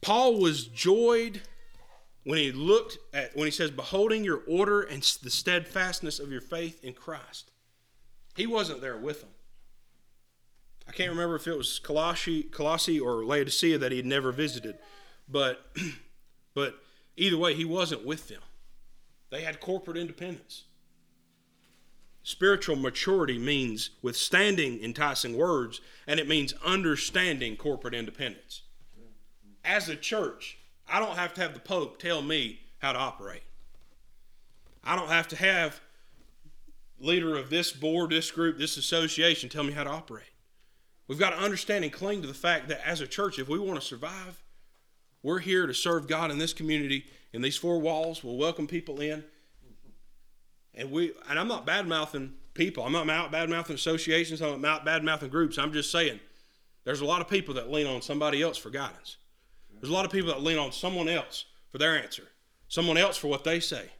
Paul 0.00 0.38
was 0.38 0.64
joyed 0.64 1.42
when 2.24 2.38
he 2.38 2.52
looked 2.52 2.98
at 3.14 3.34
when 3.36 3.46
he 3.46 3.50
says 3.50 3.70
beholding 3.70 4.24
your 4.24 4.42
order 4.48 4.82
and 4.82 5.02
the 5.22 5.30
steadfastness 5.30 6.18
of 6.18 6.30
your 6.30 6.40
faith 6.40 6.82
in 6.84 6.92
Christ. 6.92 7.50
He 8.36 8.46
wasn't 8.46 8.80
there 8.80 8.96
with 8.96 9.20
them. 9.20 9.30
I 10.88 10.92
can't 10.92 11.10
remember 11.10 11.36
if 11.36 11.46
it 11.46 11.56
was 11.56 11.78
Colossi, 11.78 12.42
Colossae 12.42 12.98
or 12.98 13.24
Laodicea 13.24 13.78
that 13.78 13.92
he 13.92 13.98
had 13.98 14.06
never 14.06 14.32
visited, 14.32 14.78
but 15.28 15.70
but 16.54 16.76
either 17.16 17.36
way, 17.36 17.54
he 17.54 17.64
wasn't 17.64 18.04
with 18.04 18.28
them. 18.28 18.40
They 19.32 19.40
had 19.40 19.60
corporate 19.60 19.96
independence. 19.96 20.64
Spiritual 22.22 22.76
maturity 22.76 23.38
means 23.38 23.88
withstanding 24.02 24.84
enticing 24.84 25.38
words, 25.38 25.80
and 26.06 26.20
it 26.20 26.28
means 26.28 26.52
understanding 26.62 27.56
corporate 27.56 27.94
independence. 27.94 28.60
As 29.64 29.88
a 29.88 29.96
church, 29.96 30.58
I 30.86 31.00
don't 31.00 31.16
have 31.16 31.32
to 31.34 31.40
have 31.40 31.54
the 31.54 31.60
Pope 31.60 31.98
tell 31.98 32.20
me 32.20 32.60
how 32.78 32.92
to 32.92 32.98
operate. 32.98 33.42
I 34.84 34.96
don't 34.96 35.08
have 35.08 35.28
to 35.28 35.36
have 35.36 35.80
leader 37.00 37.34
of 37.34 37.48
this 37.48 37.72
board, 37.72 38.10
this 38.10 38.30
group, 38.30 38.58
this 38.58 38.76
association 38.76 39.48
tell 39.48 39.64
me 39.64 39.72
how 39.72 39.84
to 39.84 39.90
operate. 39.90 40.26
We've 41.08 41.18
got 41.18 41.30
to 41.30 41.38
understand 41.38 41.84
and 41.84 41.92
cling 41.92 42.20
to 42.20 42.28
the 42.28 42.34
fact 42.34 42.68
that 42.68 42.86
as 42.86 43.00
a 43.00 43.06
church, 43.06 43.38
if 43.38 43.48
we 43.48 43.58
want 43.58 43.80
to 43.80 43.86
survive, 43.86 44.41
we're 45.22 45.38
here 45.38 45.66
to 45.66 45.74
serve 45.74 46.08
God 46.08 46.30
in 46.30 46.38
this 46.38 46.52
community, 46.52 47.06
in 47.32 47.42
these 47.42 47.56
four 47.56 47.80
walls. 47.80 48.24
We'll 48.24 48.36
welcome 48.36 48.66
people 48.66 49.00
in. 49.00 49.24
And 50.74 50.90
we 50.90 51.12
and 51.28 51.38
I'm 51.38 51.48
not 51.48 51.66
bad 51.66 51.86
mouthing 51.86 52.34
people. 52.54 52.84
I'm 52.84 52.92
not 52.92 53.30
bad 53.30 53.50
mouthing 53.50 53.74
associations. 53.74 54.40
I'm 54.40 54.60
not 54.60 54.84
bad 54.84 55.04
mouthing 55.04 55.28
groups. 55.28 55.58
I'm 55.58 55.72
just 55.72 55.90
saying 55.92 56.18
there's 56.84 57.00
a 57.00 57.06
lot 57.06 57.20
of 57.20 57.28
people 57.28 57.54
that 57.54 57.70
lean 57.70 57.86
on 57.86 58.02
somebody 58.02 58.42
else 58.42 58.56
for 58.56 58.70
guidance. 58.70 59.18
There's 59.80 59.90
a 59.90 59.94
lot 59.94 60.04
of 60.04 60.12
people 60.12 60.32
that 60.32 60.42
lean 60.42 60.58
on 60.58 60.72
someone 60.72 61.08
else 61.08 61.44
for 61.70 61.78
their 61.78 62.00
answer, 62.00 62.24
someone 62.68 62.96
else 62.96 63.16
for 63.16 63.28
what 63.28 63.44
they 63.44 63.60
say. 63.60 63.90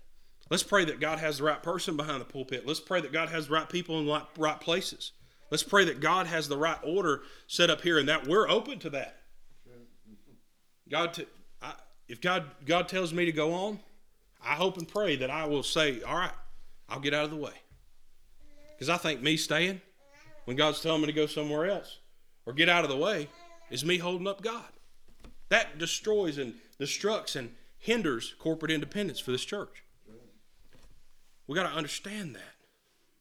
Let's 0.48 0.62
pray 0.62 0.84
that 0.84 1.00
God 1.00 1.18
has 1.18 1.38
the 1.38 1.44
right 1.44 1.62
person 1.62 1.96
behind 1.96 2.20
the 2.20 2.26
pulpit. 2.26 2.66
Let's 2.66 2.80
pray 2.80 3.00
that 3.00 3.12
God 3.12 3.30
has 3.30 3.46
the 3.48 3.54
right 3.54 3.68
people 3.68 3.98
in 3.98 4.06
the 4.06 4.22
right 4.38 4.60
places. 4.60 5.12
Let's 5.50 5.62
pray 5.62 5.84
that 5.86 6.00
God 6.00 6.26
has 6.26 6.48
the 6.48 6.56
right 6.56 6.78
order 6.82 7.22
set 7.46 7.70
up 7.70 7.80
here 7.80 7.98
and 7.98 8.08
that 8.08 8.26
we're 8.26 8.48
open 8.48 8.78
to 8.80 8.90
that. 8.90 9.21
God, 10.92 11.14
to, 11.14 11.26
I, 11.62 11.72
if 12.06 12.20
God 12.20 12.44
God 12.66 12.86
tells 12.86 13.14
me 13.14 13.24
to 13.24 13.32
go 13.32 13.54
on, 13.54 13.80
I 14.44 14.54
hope 14.54 14.76
and 14.76 14.86
pray 14.86 15.16
that 15.16 15.30
I 15.30 15.46
will 15.46 15.62
say, 15.62 16.02
"All 16.02 16.16
right, 16.16 16.34
I'll 16.86 17.00
get 17.00 17.14
out 17.14 17.24
of 17.24 17.30
the 17.30 17.36
way." 17.38 17.54
Because 18.74 18.90
I 18.90 18.98
think 18.98 19.22
me 19.22 19.38
staying 19.38 19.80
when 20.44 20.54
God's 20.54 20.82
telling 20.82 21.00
me 21.00 21.06
to 21.06 21.12
go 21.14 21.24
somewhere 21.24 21.64
else 21.64 21.98
or 22.44 22.52
get 22.52 22.68
out 22.68 22.84
of 22.84 22.90
the 22.90 22.96
way 22.96 23.28
is 23.70 23.86
me 23.86 23.96
holding 23.96 24.28
up 24.28 24.42
God. 24.42 24.66
That 25.48 25.78
destroys 25.78 26.36
and 26.36 26.54
destructs 26.78 27.36
and 27.36 27.54
hinders 27.78 28.34
corporate 28.38 28.70
independence 28.70 29.18
for 29.18 29.32
this 29.32 29.46
church. 29.46 29.84
We 31.46 31.54
got 31.54 31.70
to 31.70 31.74
understand 31.74 32.34
that. 32.34 32.54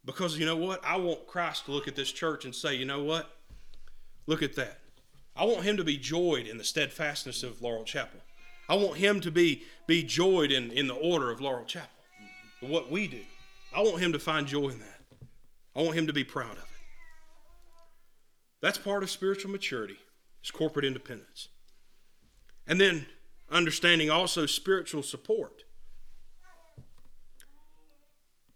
Because 0.03 0.37
you 0.37 0.45
know 0.45 0.57
what? 0.57 0.83
I 0.83 0.97
want 0.97 1.25
Christ 1.25 1.65
to 1.65 1.71
look 1.71 1.87
at 1.87 1.95
this 1.95 2.11
church 2.11 2.43
and 2.43 2.53
say, 2.53 2.75
you 2.75 2.85
know 2.85 3.03
what? 3.03 3.29
Look 4.27 4.43
at 4.43 4.55
that. 4.55 4.80
I 5.35 5.45
want 5.45 5.63
him 5.63 5.77
to 5.77 5.83
be 5.83 5.97
joyed 5.97 6.47
in 6.47 6.57
the 6.57 6.63
steadfastness 6.63 7.43
of 7.43 7.61
Laurel 7.61 7.83
Chapel. 7.83 8.19
I 8.67 8.75
want 8.75 8.97
him 8.97 9.21
to 9.21 9.31
be, 9.31 9.63
be 9.87 10.03
joyed 10.03 10.51
in, 10.51 10.71
in 10.71 10.87
the 10.87 10.93
order 10.93 11.31
of 11.31 11.41
Laurel 11.41 11.65
Chapel, 11.65 11.89
what 12.61 12.91
we 12.91 13.07
do. 13.07 13.21
I 13.75 13.81
want 13.81 13.99
him 13.99 14.13
to 14.13 14.19
find 14.19 14.47
joy 14.47 14.69
in 14.69 14.79
that. 14.79 15.01
I 15.75 15.81
want 15.81 15.97
him 15.97 16.07
to 16.07 16.13
be 16.13 16.23
proud 16.23 16.51
of 16.51 16.57
it. 16.57 16.65
That's 18.61 18.77
part 18.77 19.03
of 19.03 19.09
spiritual 19.09 19.51
maturity, 19.51 19.97
is 20.43 20.51
corporate 20.51 20.85
independence. 20.85 21.47
And 22.67 22.79
then 22.79 23.07
understanding 23.49 24.09
also 24.09 24.45
spiritual 24.45 25.03
support. 25.03 25.63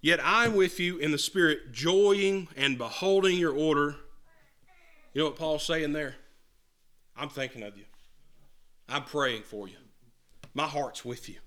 Yet 0.02 0.20
I'm 0.24 0.56
with 0.56 0.80
you 0.80 0.98
in 0.98 1.12
the 1.12 1.18
Spirit, 1.18 1.72
joying 1.72 2.48
and 2.56 2.78
beholding 2.78 3.38
your 3.38 3.54
order. 3.54 3.96
You 5.14 5.22
know 5.22 5.26
what 5.26 5.36
Paul's 5.36 5.66
saying 5.66 5.94
there? 5.94 6.16
I'm 7.16 7.30
thinking 7.30 7.64
of 7.64 7.78
you. 7.78 7.86
I'm 8.88 9.04
praying 9.04 9.44
for 9.44 9.68
you. 9.68 9.76
My 10.54 10.66
heart's 10.68 11.04
with 11.04 11.28
you. 11.30 11.38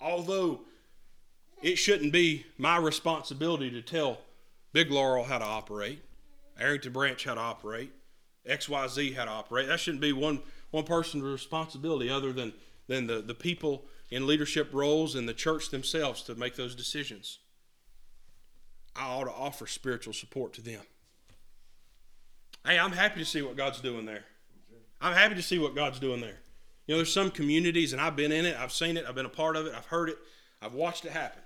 Although 0.00 0.62
it 1.62 1.76
shouldn't 1.76 2.12
be 2.12 2.46
my 2.58 2.76
responsibility 2.76 3.70
to 3.70 3.82
tell 3.82 4.18
Big 4.72 4.90
Laurel 4.90 5.24
how 5.24 5.38
to 5.38 5.44
operate, 5.44 6.02
Arrington 6.58 6.92
Branch 6.92 7.24
how 7.24 7.34
to 7.34 7.40
operate, 7.40 7.92
XYZ 8.48 9.14
how 9.14 9.24
to 9.24 9.30
operate. 9.30 9.68
That 9.68 9.80
shouldn't 9.80 10.00
be 10.00 10.12
one 10.12 10.40
one 10.70 10.84
person's 10.84 11.22
responsibility 11.22 12.10
other 12.10 12.32
than 12.32 12.52
than 12.88 13.06
the, 13.06 13.20
the 13.20 13.34
people 13.34 13.84
in 14.10 14.26
leadership 14.26 14.70
roles 14.72 15.14
and 15.14 15.28
the 15.28 15.34
church 15.34 15.70
themselves 15.70 16.22
to 16.22 16.34
make 16.34 16.56
those 16.56 16.74
decisions. 16.74 17.38
I 18.96 19.06
ought 19.06 19.24
to 19.24 19.30
offer 19.32 19.66
spiritual 19.66 20.12
support 20.12 20.52
to 20.54 20.62
them. 20.62 20.82
Hey, 22.64 22.78
I'm 22.78 22.92
happy 22.92 23.18
to 23.20 23.26
see 23.26 23.42
what 23.42 23.56
God's 23.56 23.80
doing 23.80 24.06
there. 24.06 24.24
I'm 25.00 25.14
happy 25.14 25.34
to 25.34 25.42
see 25.42 25.58
what 25.58 25.74
God's 25.74 25.98
doing 25.98 26.20
there. 26.20 26.38
You 26.86 26.94
know, 26.94 26.98
there's 26.98 27.12
some 27.12 27.30
communities, 27.30 27.92
and 27.92 28.00
I've 28.00 28.16
been 28.16 28.32
in 28.32 28.44
it, 28.44 28.56
I've 28.56 28.72
seen 28.72 28.96
it, 28.96 29.04
I've 29.08 29.14
been 29.14 29.26
a 29.26 29.30
part 29.30 29.56
of 29.56 29.66
it, 29.66 29.74
I've 29.76 29.86
heard 29.86 30.08
it, 30.08 30.18
I've 30.60 30.74
watched 30.74 31.04
it 31.04 31.12
happen. 31.12 31.42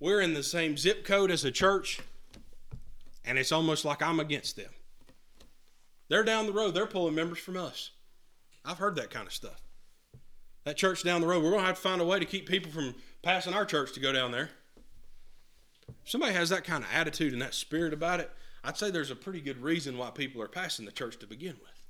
We're 0.00 0.20
in 0.20 0.34
the 0.34 0.42
same 0.42 0.76
zip 0.76 1.04
code 1.04 1.30
as 1.30 1.44
a 1.44 1.50
church, 1.50 2.00
and 3.24 3.38
it's 3.38 3.52
almost 3.52 3.84
like 3.84 4.02
I'm 4.02 4.18
against 4.18 4.56
them. 4.56 4.70
They're 6.08 6.24
down 6.24 6.46
the 6.46 6.52
road. 6.52 6.74
They're 6.74 6.86
pulling 6.86 7.14
members 7.14 7.38
from 7.38 7.56
us. 7.56 7.92
I've 8.64 8.78
heard 8.78 8.96
that 8.96 9.10
kind 9.10 9.26
of 9.26 9.32
stuff. 9.32 9.62
That 10.64 10.76
church 10.76 11.04
down 11.04 11.20
the 11.20 11.26
road, 11.26 11.42
we're 11.42 11.50
going 11.50 11.62
to 11.62 11.66
have 11.66 11.76
to 11.76 11.82
find 11.82 12.00
a 12.00 12.04
way 12.04 12.18
to 12.18 12.24
keep 12.24 12.48
people 12.48 12.72
from 12.72 12.94
passing 13.22 13.54
our 13.54 13.64
church 13.64 13.92
to 13.92 14.00
go 14.00 14.12
down 14.12 14.32
there. 14.32 14.50
If 16.04 16.10
somebody 16.10 16.32
has 16.32 16.48
that 16.48 16.64
kind 16.64 16.82
of 16.82 16.90
attitude 16.92 17.32
and 17.32 17.40
that 17.40 17.54
spirit 17.54 17.92
about 17.92 18.20
it, 18.20 18.30
I'd 18.62 18.76
say 18.76 18.90
there's 18.90 19.10
a 19.10 19.16
pretty 19.16 19.40
good 19.40 19.62
reason 19.62 19.96
why 19.96 20.10
people 20.10 20.42
are 20.42 20.48
passing 20.48 20.84
the 20.84 20.92
church 20.92 21.18
to 21.18 21.26
begin 21.26 21.56
with. 21.60 21.80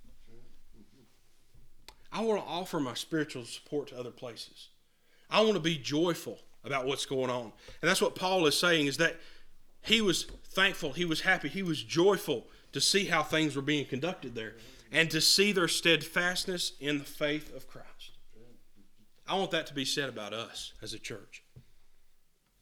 I 2.12 2.22
want 2.22 2.42
to 2.42 2.48
offer 2.48 2.80
my 2.80 2.94
spiritual 2.94 3.44
support 3.44 3.88
to 3.88 3.98
other 3.98 4.10
places. 4.10 4.68
I 5.28 5.40
want 5.40 5.54
to 5.54 5.60
be 5.60 5.76
joyful 5.76 6.38
about 6.64 6.86
what's 6.86 7.06
going 7.06 7.30
on. 7.30 7.52
And 7.80 7.88
that's 7.88 8.02
what 8.02 8.14
Paul 8.14 8.46
is 8.46 8.58
saying 8.58 8.86
is 8.86 8.96
that 8.98 9.16
he 9.82 10.00
was 10.00 10.24
thankful, 10.48 10.92
he 10.92 11.04
was 11.04 11.22
happy, 11.22 11.48
he 11.48 11.62
was 11.62 11.82
joyful 11.82 12.46
to 12.72 12.80
see 12.80 13.06
how 13.06 13.22
things 13.22 13.56
were 13.56 13.62
being 13.62 13.86
conducted 13.86 14.34
there 14.34 14.54
and 14.92 15.10
to 15.10 15.20
see 15.20 15.52
their 15.52 15.68
steadfastness 15.68 16.72
in 16.80 16.98
the 16.98 17.04
faith 17.04 17.54
of 17.54 17.68
Christ. 17.68 18.18
I 19.26 19.36
want 19.36 19.52
that 19.52 19.66
to 19.68 19.74
be 19.74 19.84
said 19.84 20.08
about 20.08 20.32
us 20.32 20.72
as 20.82 20.92
a 20.92 20.98
church. 20.98 21.44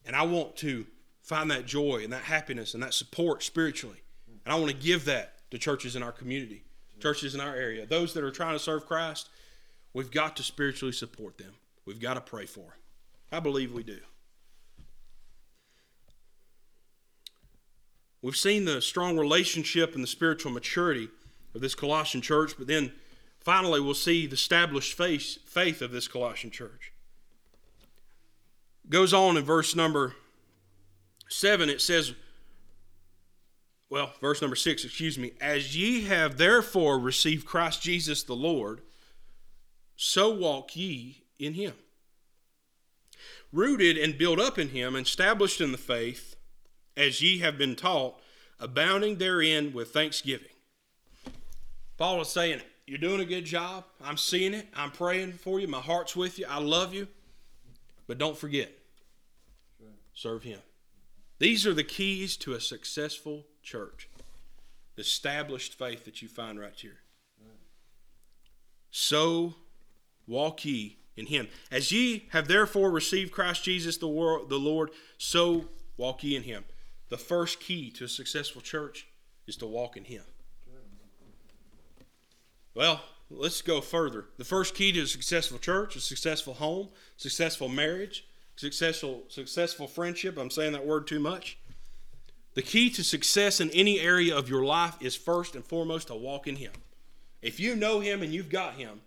And 0.05 0.15
I 0.15 0.23
want 0.23 0.55
to 0.57 0.85
find 1.29 1.51
that 1.51 1.67
joy 1.67 2.01
and 2.03 2.11
that 2.11 2.23
happiness 2.23 2.73
and 2.73 2.81
that 2.81 2.95
support 2.95 3.43
spiritually. 3.43 4.01
And 4.43 4.51
I 4.51 4.55
want 4.55 4.71
to 4.71 4.75
give 4.75 5.05
that 5.05 5.35
to 5.51 5.59
churches 5.59 5.95
in 5.95 6.01
our 6.01 6.11
community, 6.11 6.63
churches 6.99 7.35
in 7.35 7.39
our 7.39 7.55
area. 7.55 7.85
Those 7.85 8.15
that 8.15 8.23
are 8.23 8.31
trying 8.31 8.55
to 8.55 8.59
serve 8.59 8.87
Christ, 8.87 9.29
we've 9.93 10.09
got 10.09 10.35
to 10.37 10.43
spiritually 10.43 10.91
support 10.91 11.37
them. 11.37 11.53
We've 11.85 11.99
got 11.99 12.15
to 12.15 12.21
pray 12.21 12.47
for 12.47 12.61
them. 12.61 12.71
I 13.31 13.39
believe 13.41 13.71
we 13.71 13.83
do. 13.83 13.99
We've 18.23 18.35
seen 18.35 18.65
the 18.65 18.81
strong 18.81 19.15
relationship 19.15 19.93
and 19.93 20.03
the 20.03 20.07
spiritual 20.07 20.51
maturity 20.51 21.09
of 21.53 21.61
this 21.61 21.75
Colossian 21.75 22.21
church, 22.21 22.53
but 22.57 22.65
then 22.65 22.91
finally 23.39 23.79
we'll 23.79 23.93
see 23.93 24.25
the 24.25 24.33
established 24.33 24.97
faith, 24.97 25.37
faith 25.45 25.83
of 25.83 25.91
this 25.91 26.07
Colossian 26.07 26.49
church. 26.49 26.91
Goes 28.89 29.13
on 29.13 29.37
in 29.37 29.43
verse 29.43 29.75
number 29.75 30.15
7, 31.29 31.69
it 31.69 31.81
says, 31.81 32.13
well, 33.89 34.13
verse 34.21 34.41
number 34.41 34.55
6, 34.55 34.85
excuse 34.85 35.17
me, 35.17 35.31
as 35.41 35.75
ye 35.75 36.03
have 36.03 36.37
therefore 36.37 36.99
received 36.99 37.45
Christ 37.45 37.81
Jesus 37.81 38.23
the 38.23 38.35
Lord, 38.35 38.81
so 39.95 40.33
walk 40.33 40.75
ye 40.75 41.23
in 41.39 41.53
him. 41.53 41.73
Rooted 43.51 43.97
and 43.97 44.17
built 44.17 44.39
up 44.39 44.59
in 44.59 44.69
him, 44.69 44.95
established 44.95 45.61
in 45.61 45.71
the 45.71 45.77
faith, 45.77 46.35
as 46.95 47.21
ye 47.21 47.39
have 47.39 47.57
been 47.57 47.75
taught, 47.75 48.19
abounding 48.59 49.17
therein 49.17 49.73
with 49.73 49.91
thanksgiving. 49.91 50.47
Paul 51.97 52.21
is 52.21 52.27
saying, 52.27 52.61
you're 52.85 52.97
doing 52.97 53.21
a 53.21 53.25
good 53.25 53.45
job. 53.45 53.85
I'm 54.03 54.17
seeing 54.17 54.55
it. 54.55 54.67
I'm 54.75 54.89
praying 54.89 55.33
for 55.33 55.59
you. 55.59 55.67
My 55.67 55.79
heart's 55.79 56.15
with 56.15 56.39
you. 56.39 56.45
I 56.49 56.59
love 56.59 56.91
you. 56.93 57.07
But 58.07 58.17
don't 58.17 58.35
forget, 58.37 58.71
serve 60.15 60.41
Him. 60.41 60.59
These 61.39 61.65
are 61.65 61.73
the 61.73 61.83
keys 61.83 62.37
to 62.37 62.53
a 62.53 62.61
successful 62.61 63.45
church. 63.63 64.09
The 64.95 65.01
established 65.01 65.77
faith 65.77 66.05
that 66.05 66.21
you 66.21 66.27
find 66.27 66.59
right 66.59 66.75
here. 66.75 66.99
So 68.91 69.55
walk 70.27 70.65
ye 70.65 70.97
in 71.15 71.27
him. 71.27 71.47
As 71.71 71.91
ye 71.91 72.27
have 72.31 72.47
therefore 72.47 72.91
received 72.91 73.31
Christ 73.31 73.63
Jesus 73.63 73.97
the, 73.97 74.07
world, 74.07 74.49
the 74.49 74.57
Lord, 74.57 74.91
so 75.17 75.65
walk 75.97 76.23
ye 76.23 76.35
in 76.35 76.43
him. 76.43 76.65
The 77.09 77.17
first 77.17 77.59
key 77.59 77.89
to 77.91 78.05
a 78.05 78.09
successful 78.09 78.61
church 78.61 79.07
is 79.47 79.55
to 79.57 79.65
walk 79.65 79.97
in 79.97 80.05
him. 80.05 80.23
Well, 82.73 83.01
let's 83.29 83.61
go 83.61 83.81
further. 83.81 84.25
The 84.37 84.45
first 84.45 84.75
key 84.75 84.91
to 84.93 85.01
a 85.01 85.07
successful 85.07 85.57
church, 85.57 85.95
a 85.95 86.01
successful 86.01 86.53
home, 86.53 86.89
successful 87.17 87.67
marriage, 87.67 88.25
successful 88.59 89.23
successful 89.29 89.87
friendship. 89.87 90.37
I'm 90.37 90.49
saying 90.49 90.73
that 90.73 90.85
word 90.85 91.07
too 91.07 91.21
much. 91.21 91.57
The 92.55 92.61
key 92.61 92.89
to 92.89 93.05
success 93.05 93.61
in 93.61 93.69
any 93.69 94.01
area 94.01 94.37
of 94.37 94.49
your 94.49 94.65
life 94.65 94.95
is 94.99 95.15
first 95.15 95.55
and 95.55 95.63
foremost 95.63 96.07
to 96.07 96.15
walk 96.15 96.45
in 96.45 96.57
him. 96.57 96.73
If 97.41 97.61
you 97.61 97.73
know 97.73 98.01
him 98.01 98.21
and 98.21 98.33
you've 98.33 98.49
got 98.49 98.73
him, 98.73 98.99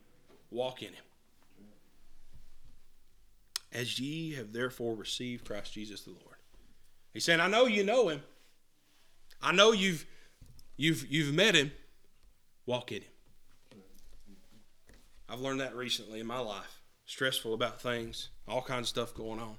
walk 0.50 0.80
in 0.80 0.88
him. 0.88 1.04
As 3.70 3.98
ye 4.00 4.34
have 4.36 4.54
therefore 4.54 4.94
received 4.94 5.44
Christ 5.44 5.74
Jesus 5.74 6.00
the 6.00 6.10
Lord. 6.10 6.36
He's 7.12 7.24
saying, 7.24 7.40
I 7.40 7.48
know 7.48 7.66
you 7.66 7.84
know 7.84 8.08
him. 8.08 8.22
I 9.42 9.52
know 9.52 9.72
you've 9.72 10.06
you've 10.78 11.06
you've 11.10 11.34
met 11.34 11.54
him. 11.54 11.72
Walk 12.64 12.90
in 12.90 13.02
him. 13.02 13.80
I've 15.28 15.40
learned 15.40 15.60
that 15.60 15.76
recently 15.76 16.20
in 16.20 16.26
my 16.26 16.38
life. 16.38 16.80
Stressful 17.04 17.52
about 17.52 17.82
things, 17.82 18.30
all 18.48 18.62
kinds 18.62 18.84
of 18.84 18.88
stuff 18.88 19.14
going 19.14 19.40
on. 19.40 19.56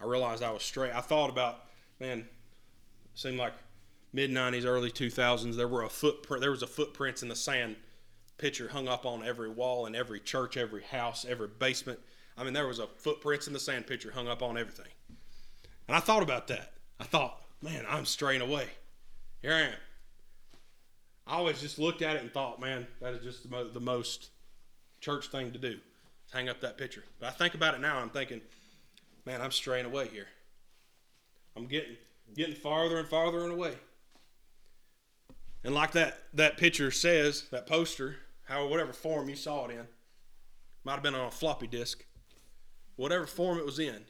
I 0.00 0.04
realized 0.04 0.42
I 0.42 0.50
was 0.50 0.62
straight. 0.62 0.94
I 0.94 1.00
thought 1.00 1.30
about, 1.30 1.64
man, 2.00 2.18
it 2.18 2.26
seemed 3.14 3.38
like 3.38 3.52
mid 4.12 4.30
'90s, 4.30 4.64
early 4.64 4.90
2000s. 4.90 5.56
There 5.56 5.68
were 5.68 5.82
a 5.82 5.88
footprint. 5.88 6.40
There 6.40 6.50
was 6.50 6.62
a 6.62 6.66
footprints 6.66 7.22
in 7.22 7.28
the 7.28 7.36
sand 7.36 7.76
picture 8.38 8.68
hung 8.68 8.88
up 8.88 9.06
on 9.06 9.24
every 9.24 9.48
wall 9.48 9.86
in 9.86 9.94
every 9.94 10.20
church, 10.20 10.56
every 10.56 10.82
house, 10.82 11.24
every 11.28 11.48
basement. 11.48 12.00
I 12.36 12.44
mean, 12.44 12.52
there 12.52 12.66
was 12.66 12.80
a 12.80 12.86
footprints 12.86 13.46
in 13.46 13.52
the 13.52 13.60
sand 13.60 13.86
picture 13.86 14.10
hung 14.10 14.28
up 14.28 14.42
on 14.42 14.58
everything. 14.58 14.90
And 15.86 15.96
I 15.96 16.00
thought 16.00 16.22
about 16.22 16.48
that. 16.48 16.72
I 16.98 17.04
thought, 17.04 17.40
man, 17.62 17.84
I'm 17.88 18.04
straying 18.04 18.40
away. 18.40 18.66
Here 19.40 19.52
I 19.52 19.60
am. 19.60 19.74
I 21.26 21.36
always 21.36 21.60
just 21.60 21.78
looked 21.78 22.02
at 22.02 22.16
it 22.16 22.22
and 22.22 22.32
thought, 22.32 22.60
man, 22.60 22.86
that 23.00 23.14
is 23.14 23.22
just 23.22 23.44
the, 23.44 23.48
mo- 23.48 23.68
the 23.68 23.80
most 23.80 24.30
church 25.00 25.28
thing 25.28 25.52
to 25.52 25.58
do. 25.58 25.78
Hang 26.34 26.48
up 26.48 26.60
that 26.62 26.76
picture. 26.76 27.04
But 27.20 27.28
I 27.28 27.30
think 27.30 27.54
about 27.54 27.74
it 27.74 27.80
now, 27.80 27.98
I'm 27.98 28.10
thinking, 28.10 28.40
man, 29.24 29.40
I'm 29.40 29.52
straying 29.52 29.86
away 29.86 30.08
here. 30.08 30.26
I'm 31.56 31.66
getting 31.66 31.96
getting 32.34 32.56
farther 32.56 32.98
and 32.98 33.08
farther 33.08 33.44
and 33.44 33.52
away. 33.52 33.74
And 35.62 35.72
like 35.74 35.92
that 35.92 36.24
that 36.34 36.56
picture 36.56 36.90
says, 36.90 37.44
that 37.52 37.68
poster, 37.68 38.16
how 38.46 38.66
whatever 38.66 38.92
form 38.92 39.28
you 39.28 39.36
saw 39.36 39.66
it 39.66 39.70
in, 39.70 39.86
might 40.82 40.94
have 40.94 41.04
been 41.04 41.14
on 41.14 41.28
a 41.28 41.30
floppy 41.30 41.68
disk, 41.68 42.04
whatever 42.96 43.26
form 43.26 43.58
it 43.58 43.64
was 43.64 43.78
in. 43.78 44.04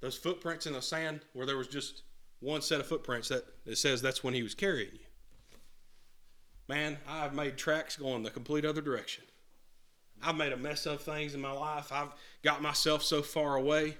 Those 0.00 0.16
footprints 0.16 0.66
in 0.66 0.72
the 0.72 0.80
sand, 0.80 1.20
where 1.34 1.44
there 1.44 1.58
was 1.58 1.68
just 1.68 2.04
one 2.40 2.62
set 2.62 2.80
of 2.80 2.86
footprints 2.86 3.28
that 3.28 3.44
it 3.66 3.76
says 3.76 4.00
that's 4.00 4.24
when 4.24 4.32
he 4.32 4.42
was 4.42 4.54
carrying 4.54 4.94
you. 4.94 5.06
Man, 6.68 6.96
I've 7.06 7.34
made 7.34 7.58
tracks 7.58 7.96
going 7.96 8.22
the 8.22 8.30
complete 8.30 8.64
other 8.64 8.80
direction. 8.80 9.24
I've 10.22 10.36
made 10.36 10.52
a 10.52 10.56
mess 10.56 10.86
of 10.86 11.02
things 11.02 11.34
in 11.34 11.40
my 11.40 11.52
life. 11.52 11.92
I've 11.92 12.12
got 12.42 12.62
myself 12.62 13.02
so 13.02 13.22
far 13.22 13.56
away. 13.56 13.98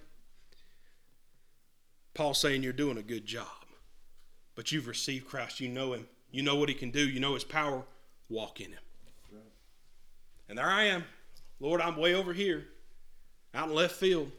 Paul's 2.14 2.40
saying 2.40 2.62
you're 2.62 2.72
doing 2.72 2.96
a 2.96 3.02
good 3.02 3.26
job, 3.26 3.46
but 4.54 4.72
you've 4.72 4.86
received 4.86 5.26
Christ. 5.26 5.60
You 5.60 5.68
know 5.68 5.92
Him. 5.92 6.06
You 6.30 6.42
know 6.42 6.56
what 6.56 6.68
He 6.68 6.74
can 6.74 6.90
do. 6.90 7.00
You 7.00 7.20
know 7.20 7.34
His 7.34 7.44
power. 7.44 7.82
Walk 8.28 8.60
in 8.60 8.70
Him. 8.70 8.78
And 10.48 10.58
there 10.58 10.68
I 10.68 10.84
am. 10.84 11.04
Lord, 11.60 11.80
I'm 11.80 11.96
way 11.96 12.14
over 12.14 12.32
here, 12.32 12.66
out 13.54 13.68
in 13.68 13.74
left 13.74 13.94
field. 13.94 14.30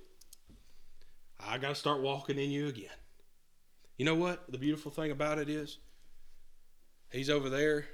I 1.40 1.58
got 1.58 1.70
to 1.70 1.76
start 1.76 2.02
walking 2.02 2.38
in 2.38 2.52
you 2.52 2.68
again. 2.68 2.90
You 3.98 4.06
know 4.06 4.16
what? 4.16 4.52
The 4.52 4.58
beautiful 4.58 4.92
thing 4.92 5.12
about 5.12 5.40
it 5.40 5.50
is, 5.50 5.80
He's 7.12 7.30
over 7.30 7.50
there. 7.50 7.86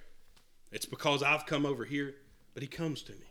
It's 0.71 0.85
because 0.85 1.21
I've 1.21 1.45
come 1.45 1.65
over 1.65 1.85
here, 1.85 2.15
but 2.53 2.63
He 2.63 2.67
comes 2.67 3.01
to 3.03 3.13
me. 3.13 3.30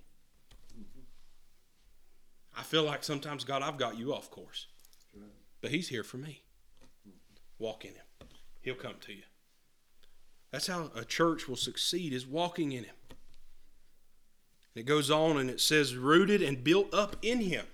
I 2.56 2.62
feel 2.62 2.82
like 2.82 3.04
sometimes, 3.04 3.44
God, 3.44 3.62
I've 3.62 3.78
got 3.78 3.98
you 3.98 4.12
off 4.12 4.30
course. 4.30 4.66
But 5.60 5.70
He's 5.70 5.88
here 5.88 6.02
for 6.02 6.16
me. 6.16 6.42
Walk 7.58 7.84
in 7.84 7.92
Him, 7.92 8.28
He'll 8.62 8.74
come 8.74 8.94
to 9.02 9.12
you. 9.12 9.22
That's 10.50 10.66
how 10.66 10.90
a 10.96 11.04
church 11.04 11.48
will 11.48 11.56
succeed, 11.56 12.12
is 12.12 12.26
walking 12.26 12.72
in 12.72 12.84
Him. 12.84 12.94
It 14.74 14.86
goes 14.86 15.10
on 15.10 15.36
and 15.36 15.50
it 15.50 15.60
says, 15.60 15.94
rooted 15.94 16.42
and 16.42 16.64
built 16.64 16.92
up 16.94 17.16
in 17.22 17.40
Him. 17.40 17.66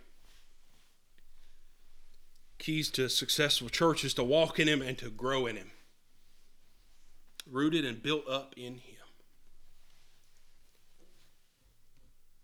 Keys 2.58 2.90
to 2.92 3.08
successful 3.08 3.68
church 3.68 4.04
is 4.04 4.14
to 4.14 4.24
walk 4.24 4.58
in 4.58 4.66
Him 4.66 4.82
and 4.82 4.98
to 4.98 5.10
grow 5.10 5.46
in 5.46 5.56
Him. 5.56 5.70
Rooted 7.48 7.84
and 7.84 8.02
built 8.02 8.26
up 8.28 8.54
in 8.56 8.74
Him. 8.74 8.96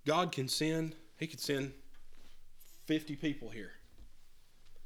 God 0.06 0.32
can 0.32 0.48
send, 0.48 0.94
He 1.18 1.26
could 1.26 1.40
send 1.40 1.72
50 2.86 3.16
people 3.16 3.48
here. 3.48 3.72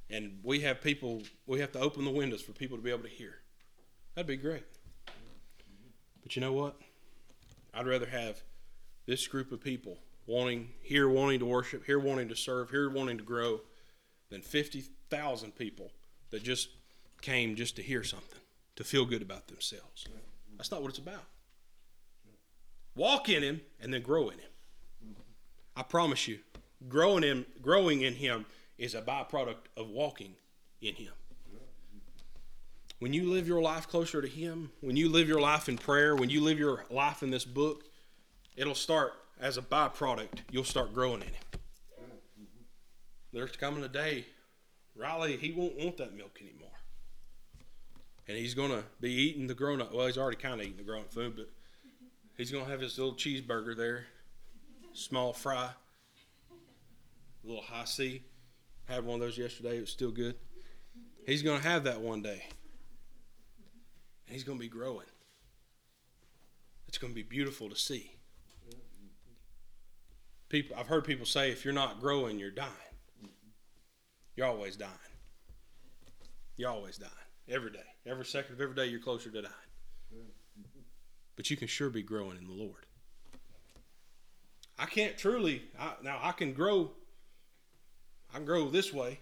And 0.09 0.38
we 0.42 0.61
have 0.61 0.80
people, 0.80 1.22
we 1.46 1.61
have 1.61 1.72
to 1.72 1.80
open 1.80 2.04
the 2.04 2.11
windows 2.11 2.42
for 2.42 2.52
people 2.52 2.76
to 2.76 2.82
be 2.82 2.90
able 2.90 3.02
to 3.02 3.09
hear. 3.09 3.35
That'd 4.14 4.28
be 4.28 4.37
great. 4.37 4.64
But 6.22 6.37
you 6.37 6.40
know 6.40 6.52
what? 6.52 6.76
I'd 7.74 7.87
rather 7.87 8.06
have 8.06 8.42
this 9.06 9.26
group 9.26 9.52
of 9.52 9.61
people 9.61 9.98
wanting 10.26 10.70
here 10.82 11.09
wanting 11.09 11.38
to 11.40 11.46
worship, 11.46 11.85
here 11.85 11.98
wanting 11.98 12.28
to 12.28 12.37
serve, 12.37 12.70
here 12.70 12.88
wanting 12.90 13.18
to 13.18 13.24
grow 13.24 13.61
than 14.30 14.42
50,000 14.42 15.54
people 15.54 15.92
that 16.30 16.42
just 16.42 16.68
came 17.20 17.54
just 17.54 17.76
to 17.76 17.82
hear 17.82 18.02
something, 18.02 18.40
to 18.76 18.85
feel 18.85 19.04
good 19.04 19.22
about 19.22 19.48
themselves. 19.48 20.06
That's 20.56 20.70
not 20.70 20.82
what 20.82 20.90
it's 20.90 20.98
about. 20.98 21.24
Walk 22.94 23.28
in 23.28 23.42
him 23.42 23.61
and 23.80 23.92
then 23.92 24.02
grow 24.02 24.28
in 24.30 24.38
him. 24.38 24.50
I 25.76 25.82
promise 25.82 26.26
you, 26.26 26.38
growing 26.88 27.22
him, 27.22 27.46
growing 27.62 28.02
in 28.02 28.14
him 28.14 28.46
is 28.78 28.94
a 28.94 29.02
byproduct 29.02 29.66
of 29.76 29.88
walking 29.88 30.34
in 30.80 30.94
him. 30.94 31.12
When 32.98 33.12
you 33.12 33.30
live 33.30 33.46
your 33.46 33.60
life 33.60 33.88
closer 33.88 34.22
to 34.22 34.28
him, 34.28 34.70
when 34.80 34.96
you 34.96 35.10
live 35.10 35.28
your 35.28 35.40
life 35.40 35.68
in 35.68 35.76
prayer, 35.76 36.16
when 36.16 36.30
you 36.30 36.40
live 36.40 36.58
your 36.58 36.86
life 36.90 37.22
in 37.22 37.30
this 37.30 37.44
book, 37.44 37.84
it'll 38.56 38.74
start 38.74 39.12
as 39.38 39.58
a 39.58 39.62
byproduct. 39.62 40.40
You'll 40.50 40.64
start 40.64 40.94
growing 40.94 41.20
in 41.20 41.28
him. 41.28 41.60
There's 43.32 43.54
coming 43.56 43.84
a 43.84 43.88
day, 43.88 44.24
Riley, 44.94 45.36
he 45.36 45.52
won't 45.52 45.76
want 45.76 45.98
that 45.98 46.16
milk 46.16 46.38
anymore. 46.40 46.70
And 48.26 48.38
he's 48.38 48.54
going 48.54 48.70
to 48.70 48.82
be 48.98 49.12
eating 49.12 49.46
the 49.46 49.54
grown 49.54 49.82
up. 49.82 49.92
Well, 49.92 50.06
he's 50.06 50.16
already 50.16 50.38
kind 50.38 50.58
of 50.58 50.66
eating 50.66 50.78
the 50.78 50.82
grown 50.82 51.02
up 51.02 51.12
food, 51.12 51.36
but 51.36 51.50
he's 52.38 52.50
going 52.50 52.64
to 52.64 52.70
have 52.70 52.80
his 52.80 52.98
little 52.98 53.14
cheeseburger 53.14 53.76
there, 53.76 54.06
small 54.94 55.34
fry, 55.34 55.68
a 57.46 57.48
little 57.48 57.64
Hi-C. 57.64 58.22
Had 58.85 59.04
one 59.04 59.16
of 59.16 59.20
those 59.20 59.38
yesterday. 59.38 59.78
It 59.78 59.80
was 59.80 59.90
still 59.90 60.11
good. 60.11 60.37
He's 61.26 61.42
going 61.42 61.61
to 61.61 61.68
have 61.68 61.85
that 61.85 62.00
one 62.00 62.22
day. 62.22 62.44
And 64.26 64.35
he's 64.35 64.44
going 64.44 64.59
to 64.59 64.62
be 64.62 64.68
growing. 64.68 65.06
It's 66.88 66.98
going 66.98 67.12
to 67.12 67.14
be 67.14 67.22
beautiful 67.22 67.68
to 67.68 67.76
see. 67.76 68.12
People, 70.48 70.76
I've 70.78 70.87
heard 70.87 71.04
people 71.04 71.26
say, 71.26 71.50
if 71.50 71.64
you're 71.64 71.74
not 71.74 72.00
growing, 72.00 72.38
you're 72.38 72.50
dying. 72.50 72.70
You're 74.37 74.46
always 74.46 74.76
dying. 74.76 74.92
You're 76.56 76.70
always 76.70 76.96
dying. 76.96 77.12
Every 77.48 77.70
day. 77.70 77.78
Every 78.06 78.24
second 78.24 78.54
of 78.54 78.61
every 78.61 78.74
day, 78.74 78.87
you're 78.87 79.00
closer 79.00 79.30
to 79.30 79.42
dying. 79.42 79.54
But 81.35 81.50
you 81.50 81.56
can 81.56 81.68
sure 81.68 81.90
be 81.90 82.02
growing 82.02 82.37
in 82.37 82.46
the 82.46 82.52
Lord. 82.52 82.87
I 84.78 84.87
can't 84.87 85.16
truly, 85.18 85.62
I, 85.78 85.94
now 86.02 86.18
I 86.22 86.32
can 86.32 86.52
grow 86.52 86.92
I 88.32 88.36
can 88.36 88.46
grow 88.46 88.68
this 88.68 88.92
way. 88.92 89.20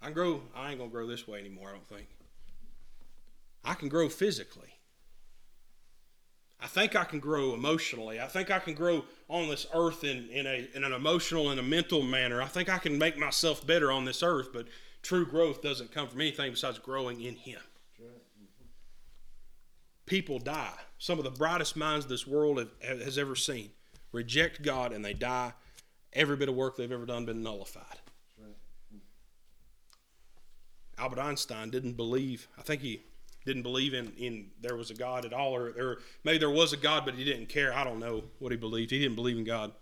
I 0.00 0.06
can 0.06 0.14
grow, 0.14 0.42
I 0.54 0.70
ain't 0.70 0.80
to 0.80 0.86
grow 0.88 1.06
this 1.06 1.26
way 1.26 1.40
anymore, 1.40 1.70
I 1.70 1.72
don't 1.72 1.88
think. 1.88 2.08
I 3.64 3.74
can 3.74 3.88
grow 3.88 4.08
physically. 4.08 4.74
I 6.60 6.66
think 6.66 6.96
I 6.96 7.04
can 7.04 7.20
grow 7.20 7.54
emotionally. 7.54 8.20
I 8.20 8.26
think 8.26 8.50
I 8.50 8.58
can 8.58 8.74
grow 8.74 9.04
on 9.28 9.48
this 9.48 9.66
earth 9.74 10.02
in, 10.02 10.28
in, 10.30 10.46
a, 10.46 10.68
in 10.74 10.82
an 10.82 10.92
emotional 10.92 11.50
and 11.50 11.60
a 11.60 11.62
mental 11.62 12.02
manner. 12.02 12.42
I 12.42 12.46
think 12.46 12.68
I 12.68 12.78
can 12.78 12.98
make 12.98 13.16
myself 13.16 13.64
better 13.66 13.92
on 13.92 14.04
this 14.04 14.22
earth, 14.22 14.48
but 14.52 14.66
true 15.02 15.24
growth 15.24 15.62
doesn't 15.62 15.92
come 15.92 16.08
from 16.08 16.20
anything 16.20 16.50
besides 16.50 16.78
growing 16.78 17.20
in 17.20 17.36
Him. 17.36 17.60
people 20.06 20.38
die. 20.38 20.74
Some 20.98 21.18
of 21.18 21.24
the 21.24 21.30
brightest 21.30 21.76
minds 21.76 22.06
this 22.06 22.26
world 22.26 22.58
have, 22.82 23.00
has 23.02 23.18
ever 23.18 23.36
seen 23.36 23.70
reject 24.12 24.62
God 24.62 24.92
and 24.92 25.04
they 25.04 25.12
die. 25.12 25.52
Every 26.12 26.36
bit 26.36 26.48
of 26.48 26.54
work 26.54 26.76
they've 26.76 26.90
ever 26.90 27.06
done 27.06 27.24
been 27.24 27.42
nullified. 27.42 27.98
Albert 30.98 31.20
Einstein 31.20 31.70
didn't 31.70 31.92
believe. 31.92 32.48
I 32.58 32.62
think 32.62 32.82
he 32.82 33.02
didn't 33.44 33.62
believe 33.62 33.94
in, 33.94 34.12
in 34.18 34.50
there 34.60 34.76
was 34.76 34.90
a 34.90 34.94
God 34.94 35.24
at 35.24 35.32
all, 35.32 35.54
or, 35.54 35.68
or 35.68 35.98
maybe 36.24 36.38
there 36.38 36.50
was 36.50 36.72
a 36.72 36.76
God, 36.76 37.04
but 37.04 37.14
he 37.14 37.24
didn't 37.24 37.48
care. 37.48 37.72
I 37.72 37.84
don't 37.84 38.00
know 38.00 38.24
what 38.40 38.52
he 38.52 38.58
believed. 38.58 38.90
He 38.90 38.98
didn't 38.98 39.14
believe 39.14 39.38
in 39.38 39.44
God. 39.44 39.72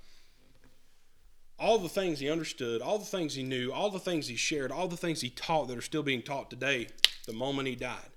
All 1.59 1.79
the 1.79 1.89
things 1.89 2.19
he 2.19 2.31
understood, 2.31 2.83
all 2.83 2.99
the 2.99 3.07
things 3.07 3.35
he 3.35 3.43
knew, 3.43 3.73
all 3.73 3.91
the 3.91 3.99
things 3.99 4.29
he 4.29 4.37
shared, 4.37 4.71
all 4.71 4.89
the 4.89 4.97
things 4.97 5.23
he 5.23 5.31
taught 5.31 5.69
that 5.69 5.79
are 5.79 5.83
still 5.83 6.03
being 6.03 6.23
taught 6.23 6.51
today, 6.51 6.89
the 7.27 7.33
moment 7.33 7.67
he 7.67 7.75
died. 7.75 8.11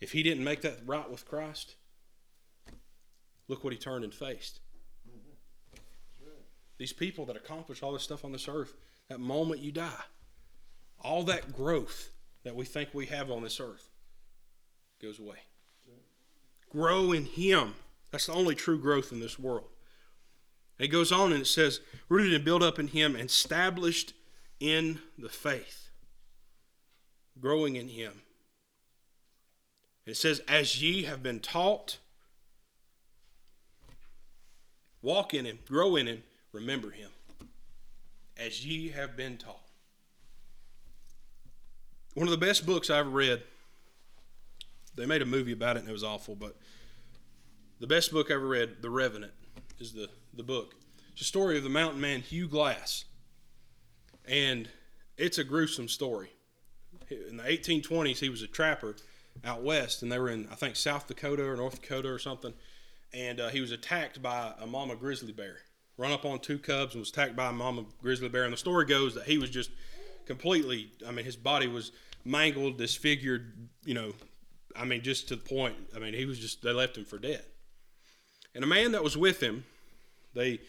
If 0.00 0.12
he 0.12 0.22
didn't 0.22 0.42
make 0.42 0.62
that 0.62 0.78
right 0.86 1.08
with 1.08 1.28
Christ, 1.28 1.76
look 3.46 3.62
what 3.62 3.74
he 3.74 3.78
turned 3.78 4.04
and 4.04 4.14
faced. 4.14 4.60
These 6.82 6.92
people 6.92 7.26
that 7.26 7.36
accomplish 7.36 7.80
all 7.80 7.92
this 7.92 8.02
stuff 8.02 8.24
on 8.24 8.32
this 8.32 8.48
earth, 8.48 8.74
that 9.08 9.20
moment 9.20 9.60
you 9.60 9.70
die, 9.70 10.02
all 10.98 11.22
that 11.22 11.52
growth 11.52 12.10
that 12.42 12.56
we 12.56 12.64
think 12.64 12.88
we 12.92 13.06
have 13.06 13.30
on 13.30 13.44
this 13.44 13.60
earth 13.60 13.88
goes 15.00 15.20
away. 15.20 15.36
Grow 16.70 17.12
in 17.12 17.26
Him. 17.26 17.74
That's 18.10 18.26
the 18.26 18.32
only 18.32 18.56
true 18.56 18.80
growth 18.80 19.12
in 19.12 19.20
this 19.20 19.38
world. 19.38 19.68
it 20.76 20.88
goes 20.88 21.12
on 21.12 21.30
and 21.30 21.42
it 21.42 21.46
says, 21.46 21.78
rooted 22.08 22.34
and 22.34 22.44
built 22.44 22.64
up 22.64 22.80
in 22.80 22.88
Him 22.88 23.14
and 23.14 23.26
established 23.26 24.12
in 24.58 24.98
the 25.16 25.28
faith. 25.28 25.88
Growing 27.38 27.76
in 27.76 27.90
Him. 27.90 28.22
It 30.04 30.16
says, 30.16 30.40
as 30.48 30.82
ye 30.82 31.04
have 31.04 31.22
been 31.22 31.38
taught, 31.38 31.98
walk 35.00 35.32
in 35.32 35.44
Him, 35.44 35.60
grow 35.68 35.94
in 35.94 36.08
Him, 36.08 36.24
remember 36.52 36.90
Him. 36.90 37.10
As 38.36 38.64
ye 38.64 38.90
have 38.90 39.16
been 39.16 39.36
taught. 39.36 39.60
One 42.14 42.26
of 42.26 42.30
the 42.30 42.46
best 42.46 42.66
books 42.66 42.90
I 42.90 42.98
ever 42.98 43.10
read. 43.10 43.42
They 44.94 45.06
made 45.06 45.22
a 45.22 45.26
movie 45.26 45.52
about 45.52 45.76
it 45.76 45.80
and 45.80 45.88
it 45.88 45.92
was 45.92 46.04
awful, 46.04 46.34
but 46.34 46.56
the 47.80 47.86
best 47.86 48.12
book 48.12 48.30
I 48.30 48.34
ever 48.34 48.46
read, 48.46 48.82
The 48.82 48.90
Revenant, 48.90 49.32
is 49.78 49.92
the, 49.92 50.08
the 50.34 50.42
book. 50.42 50.74
It's 51.12 51.22
a 51.22 51.24
story 51.24 51.56
of 51.56 51.64
the 51.64 51.70
mountain 51.70 52.00
man 52.00 52.20
Hugh 52.20 52.48
Glass. 52.48 53.06
And 54.26 54.68
it's 55.16 55.38
a 55.38 55.44
gruesome 55.44 55.88
story. 55.88 56.30
In 57.10 57.38
the 57.38 57.42
1820s, 57.42 58.18
he 58.18 58.28
was 58.28 58.42
a 58.42 58.46
trapper 58.46 58.96
out 59.44 59.62
west, 59.62 60.02
and 60.02 60.12
they 60.12 60.18
were 60.18 60.28
in, 60.28 60.46
I 60.50 60.54
think, 60.54 60.76
South 60.76 61.06
Dakota 61.06 61.44
or 61.44 61.56
North 61.56 61.80
Dakota 61.80 62.08
or 62.08 62.18
something. 62.18 62.52
And 63.12 63.40
uh, 63.40 63.48
he 63.48 63.60
was 63.60 63.72
attacked 63.72 64.22
by 64.22 64.52
a 64.60 64.66
mama 64.66 64.94
grizzly 64.96 65.32
bear. 65.32 65.58
Run 65.96 66.12
up 66.12 66.24
on 66.24 66.38
two 66.38 66.58
cubs 66.58 66.94
and 66.94 67.00
was 67.00 67.10
attacked 67.10 67.36
by 67.36 67.48
a 67.48 67.52
mama 67.52 67.84
grizzly 68.00 68.28
bear. 68.28 68.44
And 68.44 68.52
the 68.52 68.58
story 68.58 68.86
goes 68.86 69.14
that 69.14 69.24
he 69.24 69.38
was 69.38 69.50
just 69.50 69.70
completely. 70.26 70.90
I 71.06 71.10
mean, 71.10 71.24
his 71.24 71.36
body 71.36 71.68
was 71.68 71.92
mangled, 72.24 72.78
disfigured. 72.78 73.68
You 73.84 73.94
know, 73.94 74.12
I 74.74 74.84
mean, 74.84 75.02
just 75.02 75.28
to 75.28 75.36
the 75.36 75.42
point. 75.42 75.76
I 75.94 75.98
mean, 75.98 76.14
he 76.14 76.24
was 76.24 76.38
just. 76.38 76.62
They 76.62 76.72
left 76.72 76.96
him 76.96 77.04
for 77.04 77.18
dead. 77.18 77.44
And 78.54 78.64
a 78.64 78.66
man 78.66 78.92
that 78.92 79.02
was 79.02 79.16
with 79.16 79.40
him, 79.40 79.64
they 80.34 80.60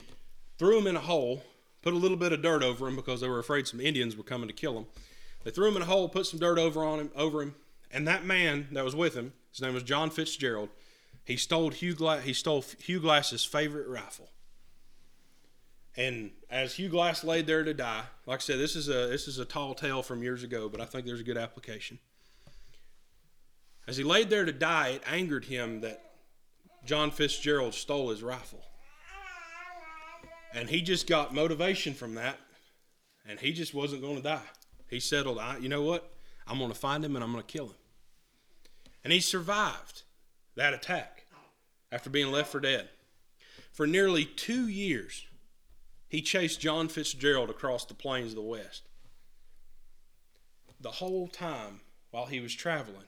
threw 0.57 0.77
him 0.77 0.87
in 0.87 0.95
a 0.95 1.01
hole, 1.01 1.43
put 1.81 1.93
a 1.93 1.97
little 1.97 2.17
bit 2.17 2.31
of 2.31 2.41
dirt 2.41 2.63
over 2.63 2.87
him 2.87 2.95
because 2.95 3.21
they 3.21 3.27
were 3.27 3.39
afraid 3.39 3.67
some 3.67 3.81
Indians 3.81 4.15
were 4.15 4.23
coming 4.23 4.47
to 4.47 4.53
kill 4.53 4.77
him. 4.77 4.85
They 5.43 5.51
threw 5.51 5.67
him 5.67 5.75
in 5.75 5.81
a 5.81 5.85
hole, 5.85 6.07
put 6.07 6.25
some 6.25 6.39
dirt 6.39 6.57
over 6.57 6.83
on 6.83 6.99
him, 6.99 7.11
over 7.15 7.41
him, 7.41 7.55
and 7.91 8.07
that 8.07 8.25
man 8.25 8.69
that 8.71 8.85
was 8.85 8.95
with 8.95 9.13
him, 9.13 9.33
his 9.51 9.61
name 9.61 9.73
was 9.73 9.83
John 9.83 10.09
Fitzgerald. 10.09 10.69
He 11.25 11.37
stole 11.37 11.69
Hugh 11.69 11.93
Glass, 11.93 12.23
he 12.23 12.33
stole 12.33 12.63
Hugh 12.79 12.99
Glass's 12.99 13.45
favorite 13.45 13.87
rifle. 13.87 14.29
And 15.95 16.31
as 16.49 16.75
Hugh 16.75 16.89
Glass 16.89 17.23
laid 17.23 17.45
there 17.45 17.63
to 17.63 17.73
die, 17.73 18.03
like 18.25 18.39
I 18.39 18.41
said, 18.41 18.59
this 18.59 18.75
is 18.75 18.87
a 18.87 19.07
this 19.07 19.27
is 19.27 19.37
a 19.37 19.45
tall 19.45 19.75
tale 19.75 20.01
from 20.01 20.23
years 20.23 20.43
ago, 20.43 20.67
but 20.67 20.81
I 20.81 20.85
think 20.85 21.05
there's 21.05 21.19
a 21.19 21.23
good 21.23 21.37
application. 21.37 21.99
As 23.87 23.97
he 23.97 24.03
laid 24.03 24.29
there 24.29 24.45
to 24.45 24.51
die, 24.51 24.89
it 24.89 25.03
angered 25.05 25.45
him 25.45 25.81
that 25.81 26.01
John 26.85 27.11
Fitzgerald 27.11 27.73
stole 27.73 28.09
his 28.09 28.23
rifle. 28.23 28.63
And 30.53 30.69
he 30.69 30.81
just 30.81 31.07
got 31.07 31.33
motivation 31.33 31.93
from 31.93 32.15
that, 32.15 32.37
and 33.27 33.39
he 33.39 33.51
just 33.53 33.73
wasn't 33.73 34.01
going 34.01 34.17
to 34.17 34.21
die. 34.21 34.41
He 34.87 34.99
settled, 34.99 35.39
I, 35.39 35.57
you 35.57 35.69
know 35.69 35.81
what? 35.81 36.13
I'm 36.47 36.59
going 36.59 36.71
to 36.71 36.77
find 36.77 37.03
him 37.03 37.15
and 37.15 37.23
I'm 37.23 37.31
going 37.31 37.43
to 37.43 37.51
kill 37.51 37.67
him. 37.67 37.75
And 39.03 39.11
he 39.11 39.19
survived 39.19 40.03
that 40.55 40.73
attack 40.73 41.25
after 41.91 42.09
being 42.09 42.31
left 42.31 42.51
for 42.51 42.59
dead. 42.59 42.89
For 43.71 43.87
nearly 43.87 44.25
two 44.25 44.67
years, 44.67 45.25
he 46.13 46.21
chased 46.21 46.61
John 46.61 46.89
Fitzgerald 46.89 47.49
across 47.49 47.85
the 47.85 47.95
plains 47.95 48.33
of 48.33 48.35
the 48.35 48.43
West. 48.43 48.83
The 50.79 50.91
whole 50.91 51.27
time 51.27 51.79
while 52.11 52.27
he 52.27 52.39
was 52.39 52.53
traveling, 52.53 53.07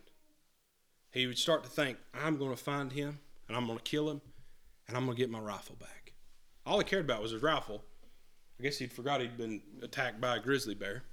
he 1.11 1.27
would 1.27 1.37
start 1.37 1.63
to 1.63 1.69
think, 1.69 1.99
I'm 2.15 2.35
going 2.37 2.49
to 2.49 2.57
find 2.57 2.91
him 2.91 3.19
and 3.47 3.55
I'm 3.55 3.67
going 3.67 3.77
to 3.77 3.83
kill 3.83 4.09
him 4.09 4.21
and 4.87 4.97
I'm 4.97 5.05
going 5.05 5.15
to 5.15 5.21
get 5.21 5.29
my 5.29 5.37
rifle 5.37 5.75
back. 5.79 6.13
All 6.65 6.79
he 6.79 6.83
cared 6.83 7.05
about 7.05 7.21
was 7.21 7.29
his 7.29 7.43
rifle. 7.43 7.83
I 8.59 8.63
guess 8.63 8.79
he'd 8.79 8.91
forgot 8.91 9.21
he'd 9.21 9.37
been 9.37 9.61
attacked 9.83 10.19
by 10.19 10.37
a 10.37 10.39
grizzly 10.39 10.73
bear. 10.73 11.03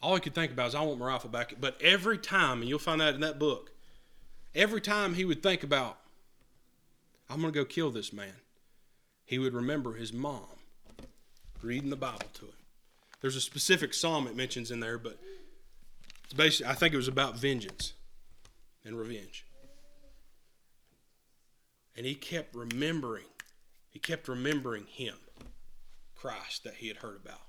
All 0.00 0.14
he 0.14 0.22
could 0.22 0.34
think 0.34 0.50
about 0.50 0.68
is, 0.68 0.74
I 0.74 0.80
want 0.80 0.98
my 0.98 1.08
rifle 1.08 1.28
back. 1.28 1.56
But 1.60 1.76
every 1.82 2.16
time, 2.16 2.62
and 2.62 2.70
you'll 2.70 2.78
find 2.78 3.02
that 3.02 3.14
in 3.14 3.20
that 3.20 3.38
book, 3.38 3.70
every 4.54 4.80
time 4.80 5.12
he 5.12 5.26
would 5.26 5.42
think 5.42 5.62
about, 5.62 5.98
I'm 7.28 7.42
going 7.42 7.52
to 7.52 7.58
go 7.58 7.66
kill 7.66 7.90
this 7.90 8.14
man, 8.14 8.32
he 9.26 9.38
would 9.38 9.52
remember 9.52 9.94
his 9.94 10.12
mom 10.12 10.46
reading 11.60 11.90
the 11.90 11.96
Bible 11.96 12.28
to 12.34 12.46
him. 12.46 12.52
There's 13.20 13.36
a 13.36 13.40
specific 13.40 13.92
psalm 13.92 14.26
it 14.26 14.36
mentions 14.36 14.70
in 14.70 14.80
there, 14.80 14.98
but 14.98 15.18
it's 16.24 16.32
basically, 16.32 16.70
I 16.70 16.74
think 16.74 16.94
it 16.94 16.98
was 16.98 17.08
about 17.08 17.36
vengeance 17.36 17.92
and 18.84 18.96
revenge. 18.96 19.44
And 21.96 22.06
he 22.06 22.14
kept 22.14 22.54
remembering, 22.54 23.24
he 23.90 23.98
kept 23.98 24.28
remembering 24.28 24.86
him, 24.86 25.16
Christ, 26.14 26.62
that 26.64 26.74
he 26.74 26.88
had 26.88 26.98
heard 26.98 27.16
about. 27.16 27.40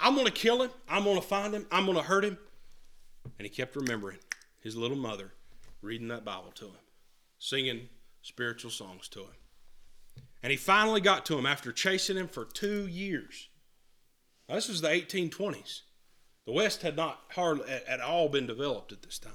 I'm 0.00 0.14
going 0.14 0.26
to 0.26 0.32
kill 0.32 0.62
him. 0.62 0.70
I'm 0.88 1.04
going 1.04 1.20
to 1.20 1.26
find 1.26 1.54
him. 1.54 1.66
I'm 1.70 1.84
going 1.84 1.98
to 1.98 2.04
hurt 2.04 2.24
him. 2.24 2.38
And 3.38 3.46
he 3.46 3.48
kept 3.48 3.76
remembering 3.76 4.18
his 4.60 4.76
little 4.76 4.96
mother 4.96 5.32
reading 5.80 6.08
that 6.08 6.24
Bible 6.24 6.52
to 6.54 6.66
him, 6.66 6.80
singing 7.38 7.88
spiritual 8.22 8.70
songs 8.70 9.08
to 9.08 9.20
him. 9.20 9.34
And 10.42 10.50
he 10.50 10.56
finally 10.56 11.00
got 11.00 11.24
to 11.26 11.38
him 11.38 11.46
after 11.46 11.72
chasing 11.72 12.16
him 12.16 12.28
for 12.28 12.44
two 12.44 12.86
years. 12.86 13.48
Now, 14.48 14.56
this 14.56 14.68
was 14.68 14.80
the 14.80 14.88
1820s. 14.88 15.82
The 16.46 16.52
West 16.52 16.82
had 16.82 16.96
not 16.96 17.20
hardly 17.30 17.70
at, 17.70 18.00
all 18.00 18.28
been 18.28 18.46
developed 18.46 18.92
at 18.92 19.02
this 19.02 19.18
time. 19.18 19.32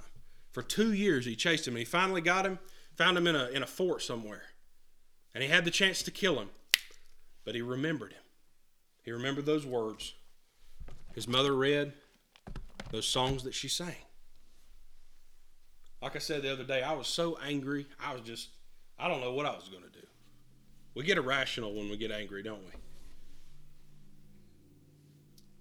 For 0.51 0.61
two 0.61 0.91
years, 0.91 1.25
he 1.25 1.35
chased 1.35 1.67
him, 1.67 1.75
and 1.75 1.79
he 1.79 1.85
finally 1.85 2.21
got 2.21 2.45
him, 2.45 2.59
found 2.95 3.17
him 3.17 3.27
in 3.27 3.35
a, 3.35 3.47
in 3.47 3.63
a 3.63 3.67
fort 3.67 4.01
somewhere. 4.01 4.43
And 5.33 5.43
he 5.43 5.49
had 5.49 5.65
the 5.65 5.71
chance 5.71 6.03
to 6.03 6.11
kill 6.11 6.39
him, 6.39 6.49
but 7.45 7.55
he 7.55 7.61
remembered 7.61 8.11
him. 8.11 8.23
He 9.03 9.11
remembered 9.11 9.45
those 9.45 9.65
words. 9.65 10.15
His 11.13 11.27
mother 11.27 11.53
read 11.53 11.93
those 12.91 13.07
songs 13.07 13.43
that 13.43 13.53
she 13.53 13.67
sang. 13.67 13.95
Like 16.01 16.15
I 16.15 16.19
said 16.19 16.41
the 16.41 16.51
other 16.51 16.63
day, 16.63 16.83
I 16.83 16.93
was 16.93 17.07
so 17.07 17.37
angry. 17.45 17.87
I 18.03 18.13
was 18.13 18.21
just, 18.21 18.49
I 18.99 19.07
don't 19.07 19.21
know 19.21 19.33
what 19.33 19.45
I 19.45 19.55
was 19.55 19.69
going 19.69 19.83
to 19.83 19.89
do. 19.89 20.06
We 20.97 21.03
get 21.03 21.19
irrational 21.19 21.75
when 21.75 21.91
we 21.91 21.97
get 21.97 22.09
angry, 22.09 22.41
don't 22.41 22.65
we? 22.65 22.71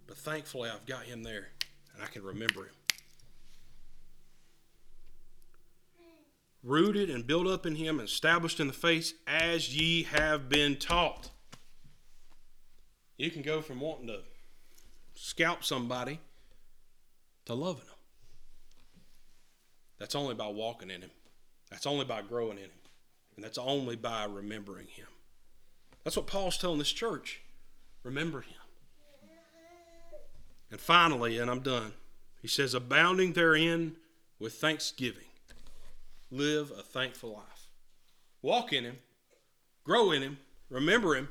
But 0.06 0.16
thankfully, 0.16 0.70
I've 0.70 0.86
got 0.86 1.02
him 1.02 1.22
there 1.22 1.48
and 1.94 2.02
I 2.02 2.06
can 2.06 2.22
remember 2.22 2.60
him. 2.60 2.72
Rooted 6.62 7.10
and 7.10 7.26
built 7.26 7.46
up 7.46 7.66
in 7.66 7.74
him 7.74 8.00
and 8.00 8.08
established 8.08 8.60
in 8.60 8.66
the 8.66 8.72
faith 8.72 9.12
as 9.26 9.76
ye 9.76 10.04
have 10.04 10.48
been 10.48 10.76
taught. 10.76 11.28
You 13.18 13.30
can 13.30 13.42
go 13.42 13.60
from 13.60 13.80
wanting 13.80 14.06
to 14.06 14.20
scalp 15.16 15.62
somebody 15.62 16.18
to 17.44 17.52
loving 17.52 17.84
them. 17.84 17.94
That's 19.98 20.14
only 20.14 20.34
by 20.34 20.48
walking 20.48 20.90
in 20.90 21.02
him. 21.02 21.10
That's 21.70 21.86
only 21.86 22.06
by 22.06 22.22
growing 22.22 22.56
in 22.56 22.64
him. 22.64 22.70
And 23.36 23.44
that's 23.44 23.58
only 23.58 23.96
by 23.96 24.24
remembering 24.24 24.86
him. 24.86 25.08
That's 26.06 26.16
what 26.16 26.28
Paul's 26.28 26.56
telling 26.56 26.78
this 26.78 26.92
church. 26.92 27.40
Remember 28.04 28.42
him. 28.42 28.54
And 30.70 30.80
finally, 30.80 31.36
and 31.36 31.50
I'm 31.50 31.58
done, 31.58 31.94
he 32.40 32.46
says, 32.46 32.74
abounding 32.74 33.32
therein 33.32 33.96
with 34.38 34.52
thanksgiving. 34.52 35.24
Live 36.30 36.70
a 36.70 36.82
thankful 36.82 37.32
life. 37.32 37.66
Walk 38.40 38.72
in 38.72 38.84
him, 38.84 38.98
grow 39.82 40.12
in 40.12 40.22
him, 40.22 40.38
remember 40.70 41.16
him, 41.16 41.28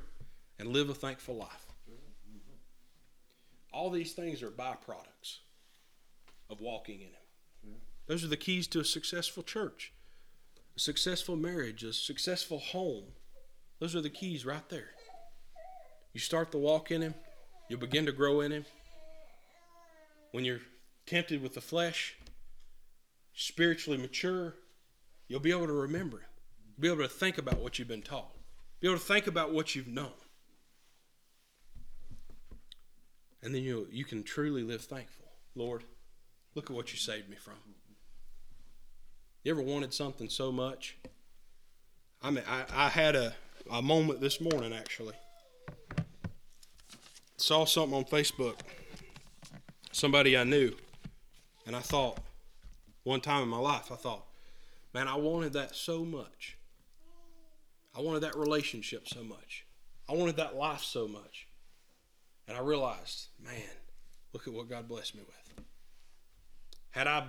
and 0.59 0.67
live 0.67 0.89
a 0.89 0.93
thankful 0.93 1.35
life. 1.35 1.67
All 3.71 3.89
these 3.89 4.11
things 4.11 4.43
are 4.43 4.51
byproducts 4.51 5.37
of 6.49 6.59
walking 6.59 6.99
in 6.99 7.07
him. 7.07 7.77
Those 8.07 8.25
are 8.25 8.27
the 8.27 8.35
keys 8.35 8.67
to 8.67 8.81
a 8.81 8.85
successful 8.85 9.41
church. 9.41 9.93
a 10.75 10.79
successful 10.81 11.37
marriage, 11.37 11.81
a 11.83 11.93
successful 11.93 12.59
home. 12.59 13.05
Those 13.79 13.95
are 13.95 14.01
the 14.01 14.09
keys 14.09 14.45
right 14.45 14.67
there. 14.69 14.89
You 16.13 16.19
start 16.19 16.51
the 16.51 16.57
walk 16.57 16.91
in 16.91 17.01
Him, 17.01 17.13
you'll 17.69 17.79
begin 17.79 18.05
to 18.05 18.11
grow 18.11 18.41
in 18.41 18.51
Him. 18.51 18.65
When 20.31 20.45
you're 20.45 20.61
tempted 21.05 21.41
with 21.41 21.53
the 21.53 21.61
flesh, 21.61 22.15
spiritually 23.33 23.99
mature, 23.99 24.55
you'll 25.27 25.39
be 25.39 25.51
able 25.51 25.67
to 25.67 25.73
remember 25.73 26.17
Him, 26.17 26.29
be 26.79 26.87
able 26.87 27.03
to 27.03 27.09
think 27.09 27.37
about 27.37 27.59
what 27.59 27.77
you've 27.77 27.87
been 27.87 28.01
taught, 28.01 28.33
be 28.79 28.87
able 28.87 28.97
to 28.97 29.05
think 29.05 29.27
about 29.27 29.53
what 29.53 29.75
you've 29.75 29.87
known. 29.87 30.13
And 33.43 33.53
then 33.53 33.61
you 33.61 33.87
you 33.91 34.05
can 34.05 34.23
truly 34.23 34.63
live 34.63 34.81
thankful. 34.81 35.25
Lord, 35.53 35.83
look 36.55 36.69
at 36.69 36.75
what 36.75 36.91
you 36.91 36.97
saved 36.97 37.29
me 37.29 37.35
from. 37.35 37.53
You 39.43 39.51
ever 39.51 39.61
wanted 39.61 39.93
something 39.93 40.29
so 40.29 40.51
much? 40.51 40.97
I 42.21 42.31
mean, 42.31 42.43
I, 42.49 42.65
I 42.73 42.89
had 42.89 43.15
a, 43.15 43.35
a 43.71 43.81
moment 43.81 44.21
this 44.21 44.39
morning 44.39 44.73
actually. 44.73 45.15
Saw 47.37 47.65
something 47.65 47.97
on 47.97 48.05
Facebook. 48.05 48.59
Somebody 49.91 50.37
I 50.37 50.43
knew. 50.43 50.73
And 51.65 51.75
I 51.75 51.79
thought, 51.79 52.19
one 53.03 53.21
time 53.21 53.43
in 53.43 53.49
my 53.49 53.57
life, 53.57 53.91
I 53.91 53.95
thought, 53.95 54.25
man, 54.93 55.07
I 55.07 55.15
wanted 55.15 55.53
that 55.53 55.75
so 55.75 56.05
much. 56.05 56.57
I 57.95 58.01
wanted 58.01 58.21
that 58.21 58.35
relationship 58.35 59.07
so 59.07 59.23
much. 59.23 59.65
I 60.09 60.13
wanted 60.13 60.37
that 60.37 60.55
life 60.55 60.81
so 60.81 61.07
much. 61.07 61.47
And 62.47 62.57
I 62.57 62.61
realized, 62.61 63.27
man, 63.43 63.61
look 64.33 64.47
at 64.47 64.53
what 64.53 64.69
God 64.69 64.87
blessed 64.87 65.15
me 65.15 65.21
with. 65.25 65.65
Had 66.91 67.07
I 67.07 67.25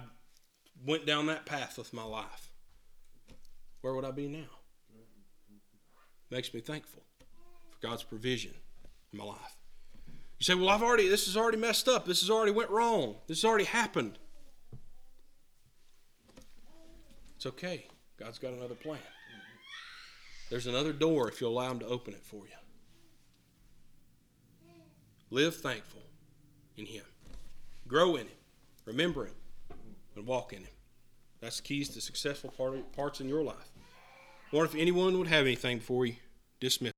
went 0.84 1.06
down 1.06 1.26
that 1.26 1.46
path 1.46 1.78
with 1.78 1.92
my 1.92 2.04
life, 2.04 2.50
where 3.80 3.94
would 3.94 4.04
I 4.04 4.10
be 4.10 4.28
now? 4.28 4.55
Makes 6.30 6.52
me 6.52 6.60
thankful 6.60 7.02
for 7.70 7.86
God's 7.86 8.02
provision 8.02 8.52
in 9.12 9.18
my 9.18 9.24
life. 9.24 9.56
You 10.38 10.44
say, 10.44 10.54
well, 10.54 10.68
I've 10.68 10.82
already, 10.82 11.08
this 11.08 11.28
is 11.28 11.36
already 11.36 11.56
messed 11.56 11.88
up. 11.88 12.04
This 12.04 12.20
has 12.20 12.30
already 12.30 12.52
went 12.52 12.70
wrong. 12.70 13.16
This 13.26 13.42
has 13.42 13.48
already 13.48 13.64
happened. 13.64 14.18
It's 17.36 17.46
okay. 17.46 17.86
God's 18.18 18.38
got 18.38 18.52
another 18.52 18.74
plan. 18.74 18.98
There's 20.50 20.66
another 20.66 20.92
door 20.92 21.28
if 21.28 21.40
you'll 21.40 21.52
allow 21.52 21.70
Him 21.70 21.78
to 21.80 21.86
open 21.86 22.14
it 22.14 22.24
for 22.24 22.44
you. 22.46 22.52
Live 25.30 25.56
thankful 25.56 26.02
in 26.76 26.86
Him. 26.86 27.04
Grow 27.88 28.16
in 28.16 28.26
Him. 28.26 28.36
Remember 28.84 29.26
Him. 29.26 29.34
And 30.14 30.26
walk 30.26 30.52
in 30.52 30.60
Him. 30.60 30.68
That's 31.40 31.60
keys 31.60 31.88
to 31.90 32.00
successful 32.00 32.50
part, 32.50 32.92
parts 32.92 33.20
in 33.20 33.28
your 33.28 33.42
life. 33.42 33.75
Wonder 34.52 34.70
if 34.70 34.80
anyone 34.80 35.18
would 35.18 35.26
have 35.26 35.44
anything 35.44 35.78
before 35.78 35.98
we 35.98 36.18
dismiss. 36.60 36.95